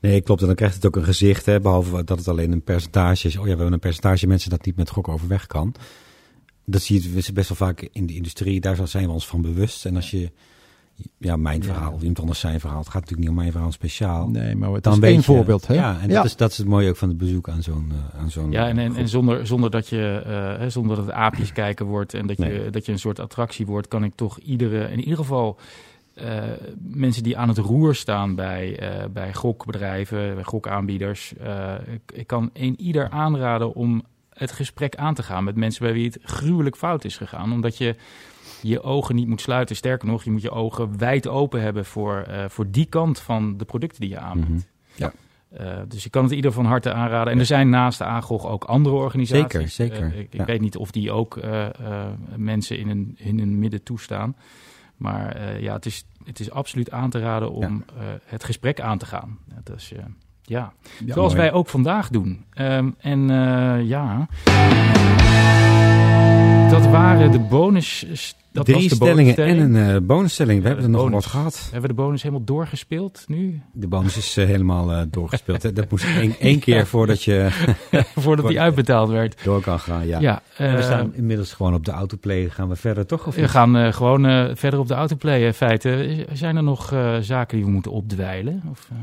[0.01, 0.41] Nee, klopt.
[0.41, 3.35] En dan krijgt het ook een gezicht, hè, behalve dat het alleen een percentage is.
[3.37, 5.75] Oh ja, we hebben een percentage mensen dat niet met gok overweg kan.
[6.65, 8.61] Dat zie je best wel vaak in de industrie.
[8.61, 9.87] Daar zijn we ons van bewust.
[9.87, 10.31] En als je,
[11.18, 11.64] ja, mijn Ja.
[11.64, 12.78] verhaal, of iemand anders zijn verhaal.
[12.78, 14.28] Het gaat natuurlijk niet om mijn verhaal speciaal.
[14.28, 15.66] Nee, maar het Dan is weet één je- voorbeeld.
[15.66, 15.74] Hè?
[15.74, 18.20] Ja, en Dat, is, dat is het mooie ook van het bezoek aan zo'n eh,
[18.20, 21.53] aan zo'n Ja, en, en, zonder, zonder, dat je, eh, hè, zonder dat het aapjes
[21.53, 22.70] kijken wordt en dat je, Nee.
[22.70, 25.57] dat je een soort attractie wordt, kan ik toch iedere, in ieder geval
[26.14, 26.42] eh,
[26.82, 32.26] mensen die aan het roer staan bij, eh, bij gokbedrijven, bij gokaanbieders, eh, ik, ik
[32.26, 36.18] kan een ieder aanraden om het gesprek aan te gaan met mensen bij wie het
[36.22, 37.53] gruwelijk fout is gegaan.
[37.53, 37.96] Omdat je
[38.63, 39.77] je ogen niet moet sluiten.
[39.77, 43.57] Sterker nog, je moet je ogen wijd open hebben voor, eh, voor die kant van
[43.57, 44.49] de producten die je aanbiedt.
[44.49, 45.09] Mhm.
[45.51, 47.33] Eh, dus ik kan het ieder van harte aanraden.
[47.33, 49.53] En er zijn naast de AGOG ook andere organisaties.
[49.53, 50.45] Zeker, zeker, Eh, ik ik ja.
[50.45, 51.41] weet niet of die ook
[52.37, 54.37] mensen in hun, in hun midden toestaan.
[54.97, 57.85] Maar ja, het is, het is absoluut aan te raden om
[58.25, 59.39] het gesprek aan te gaan.
[59.49, 60.07] Ja, Dat is, ja.
[60.43, 60.73] Ja,
[61.07, 61.45] Zoals mooi.
[61.45, 62.45] wij ook vandaag doen.
[62.53, 63.29] Ehm, en
[63.87, 64.27] ja,
[66.71, 68.05] dat waren de bonus.
[68.53, 70.61] Dat Drie was de stellingen en een eh, bonusstelling.
[70.62, 71.14] We hebben er nog bonus.
[71.25, 71.61] wat gehad.
[71.73, 73.61] Hebben we de bonus helemaal doorgespeeld nu?
[73.73, 75.62] De bonus is eh, helemaal eh, doorgespeeld.
[75.62, 75.73] hè.
[75.73, 77.49] Dat moest één, één keer voordat je
[78.16, 79.45] Voordat die uitbetaald werd.
[79.45, 80.07] door kan gaan.
[80.07, 80.21] Ja.
[80.21, 82.49] Ja, we eh, staan inmiddels gewoon op de autoplay.
[82.49, 83.27] Gaan we verder toch?
[83.27, 83.51] Of We niet?
[83.51, 86.25] gaan eh, gewoon eh, verder op de autoplay in feite.
[86.33, 88.62] Zijn er nog eh, zaken die we moeten opdwijlen?
[88.71, 88.97] Of, eh?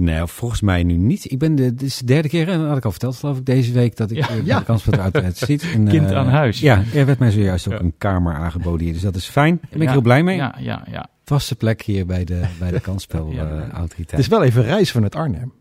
[0.00, 1.30] Nee, volgens mij nu niet.
[1.30, 3.38] Ik ben de, dit is de derde keer, en dat had ik al verteld geloof
[3.38, 4.28] ik, deze week, dat ik Ja.
[4.28, 5.62] eh, bij de kans uit het ziet.
[5.74, 6.60] En, Kind eh, aan huis.
[6.60, 7.80] Ja, er werd mij zojuist ook Ja.
[7.80, 9.58] een kamer aangeboden hier, dus dat is fijn.
[9.60, 10.36] Daar ben ik Ja, heel blij mee.
[10.36, 11.08] Ja, ja, ja.
[11.24, 12.80] Vaste plek hier bij de, bij de Ja.
[12.80, 14.10] kansspelautoriteit.
[14.10, 15.52] Het is wel even reizen vanuit Arnhem.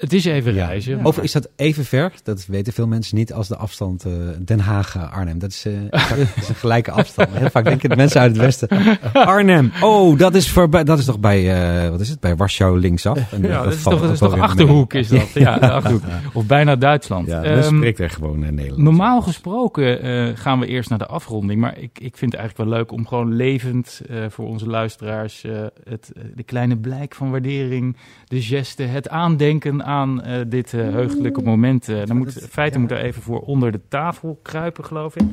[0.00, 0.66] Het is even Ja.
[0.66, 1.04] reizen.
[1.04, 2.12] Over is dat even ver?
[2.22, 4.12] Dat weten veel mensen niet als de afstand eh,
[4.44, 5.38] Den Haag-Arnhem.
[5.38, 7.28] Dat is, eh, exact- dat is een gelijke afstand.
[7.32, 8.68] Heel vaak denken de mensen uit het westen.
[9.12, 11.52] Arnhem, oh, dat is, voorbij, dat is toch bij,
[11.84, 13.32] eh, wat is het, bij Warschau linksaf?
[13.32, 15.28] En, eh, Ja, dat is toch, dat is toch Achterhoek is dat?
[15.44, 16.02] Ja, de Achterhoek.
[16.32, 17.26] Of bijna Duitsland.
[17.26, 18.82] Ja, Ehm, dan spreekt er gewoon in Nederland.
[18.82, 21.60] Normaal gesproken eh, gaan we eerst naar de afronding.
[21.60, 25.44] Maar ik, ik vind het eigenlijk wel leuk om gewoon levend eh, voor onze luisteraars
[25.44, 25.52] eh,
[25.88, 31.42] het, eh, de kleine blijk van waardering, de geste, het aandenken aan eh, dit heugelijke
[31.42, 31.88] moment.
[31.88, 35.26] eh, dan moet, feiten moet er even voor onder de tafel kruipen, geloof ik.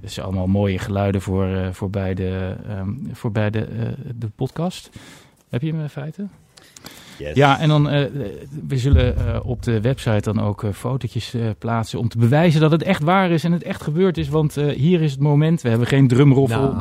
[0.00, 4.90] Dus allemaal mooie geluiden voor, voor bij, de, ehm, voor bij de, de podcast.
[5.48, 5.88] Heb je hem, eh,
[7.34, 8.04] Ja, en dan eh,
[8.68, 12.60] we zullen eh, op de website dan ook eh, fotootjes eh, plaatsen om te bewijzen
[12.60, 14.28] dat het echt waar is en het echt gebeurd is.
[14.28, 15.62] Want eh, hier is het moment.
[15.62, 16.72] We hebben geen drumroffel.
[16.72, 16.74] Nou,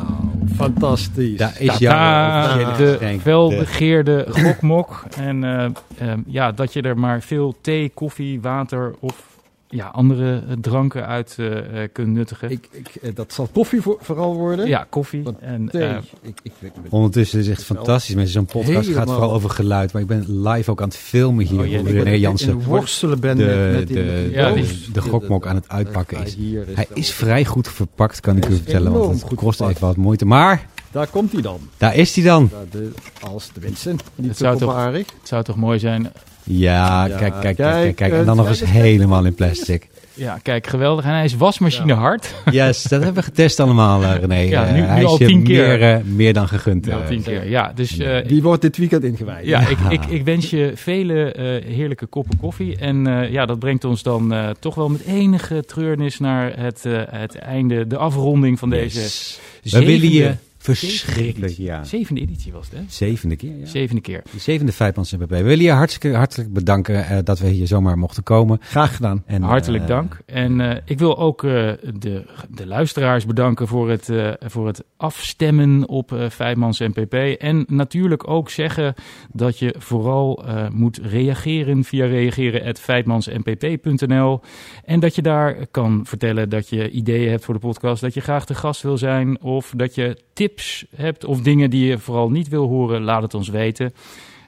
[0.56, 1.38] fantastisch.
[1.38, 3.22] Daar is jouw de geschenk.
[3.22, 5.04] felbegeerde gokmok.
[5.18, 5.66] en eh,
[6.10, 9.32] ehm, ja, dat je er maar veel thee, koffie, water of
[9.74, 12.52] ja, andere eh, dranken uit eh, eh, kunt nuttigen.
[12.52, 14.68] Ik, ik, dat zal koffie voor, vooral worden.
[14.68, 15.24] ja, koffie.
[15.40, 15.82] En, Thee.
[15.84, 18.16] eh, ik, ik, ik, Ondertussen is het echt fantastisch.
[18.16, 19.06] Mensen, zo'n podcast gaat Helemaal.
[19.16, 19.94] vooral over geluid.
[19.94, 21.60] Maar ik ben live ook aan het filmen hier.
[21.80, 24.68] Oh, René Jansen worstelen ben de- met, met die- de- Ja, doos.
[24.84, 26.36] die- de gokmok aan het uitpakken is.
[26.36, 28.92] hier Hij is vrij goed verpakt, kan ik u vertellen.
[28.92, 30.26] Want het goed kost even wat moeite.
[30.26, 31.60] Maar Daar komt hij dan.
[31.78, 32.50] daar is hij dan.
[32.72, 34.04] De, als de Vincent.
[34.16, 35.08] Niet Het zo zou toch- kopbarig.
[35.20, 36.12] het zou toch mooi zijn.
[36.44, 38.12] Ja, Ja, kijk, kijk, kijk, kijk, kijk, kijk.
[38.12, 39.88] eh, En dan nog eens helemaal in plastic.
[40.16, 41.06] Ja, kijk, geweldig.
[41.06, 42.34] En hij is wasmachine hard.
[42.52, 44.36] Yes, dat hebben we getest allemaal, eh, René.
[44.36, 45.78] Ja, Eh, nu- nu hij is al je tien keer.
[45.80, 46.86] Meer, meer dan gegund.
[46.86, 47.50] Ja, tien keer.
[47.50, 49.46] Ja, dus eh, Die wordt dit weekend ingewijd.
[49.46, 52.78] Ja, ik, ik, ik wens je vele eh, heerlijke koppen koffie.
[52.78, 56.86] En eh, ja, dat brengt ons dan eh, toch wel met enige treurnis naar het,
[56.86, 59.40] eh, het einde, de afronding van deze Yes.
[59.64, 61.84] We zevende, willen je zevende verschrikkelijk, ja.
[61.84, 62.84] Zevende editie was het, hè?
[62.88, 63.66] Zevende keer, ja.
[63.66, 64.22] Zevende keer.
[64.32, 65.30] De zevende Vijfmans NPP.
[65.30, 68.58] We willen je hartstikke hartelijk bedanken eh, dat we hier zomaar mochten komen.
[68.62, 69.24] Graag gedaan.
[69.26, 70.18] En, Hartelijk eh, dank.
[70.26, 74.84] En eh, ik wil ook eh, de, de luisteraars bedanken voor het, eh, voor het
[74.98, 77.14] afstemmen op eh Vijfmans NPP.
[77.40, 78.94] En natuurlijk ook zeggen
[79.32, 84.42] dat je vooral eh, moet reageren via reageren.vijfmansnpp.nl.
[84.86, 88.22] En dat je daar kan vertellen dat je ideeën hebt voor de podcast, dat je
[88.22, 90.52] graag te gast wil zijn of dat je tips
[90.96, 93.94] hebt of dingen die je vooral niet wil horen, laat het ons weten.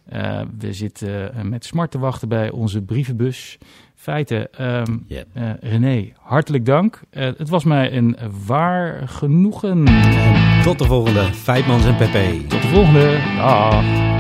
[0.06, 3.58] Eh, we zitten eh, met smart te wachten bij onze brievenbus.
[3.96, 4.84] Feiten, eh,
[5.60, 7.02] René, hartelijk dank.
[7.10, 9.88] Het was mij een waar genoegen.
[9.88, 11.24] En Tot de volgende.
[11.34, 12.46] Feitmans en Pepe.
[12.48, 13.20] Tot de volgende.
[13.38, 14.15] Dag.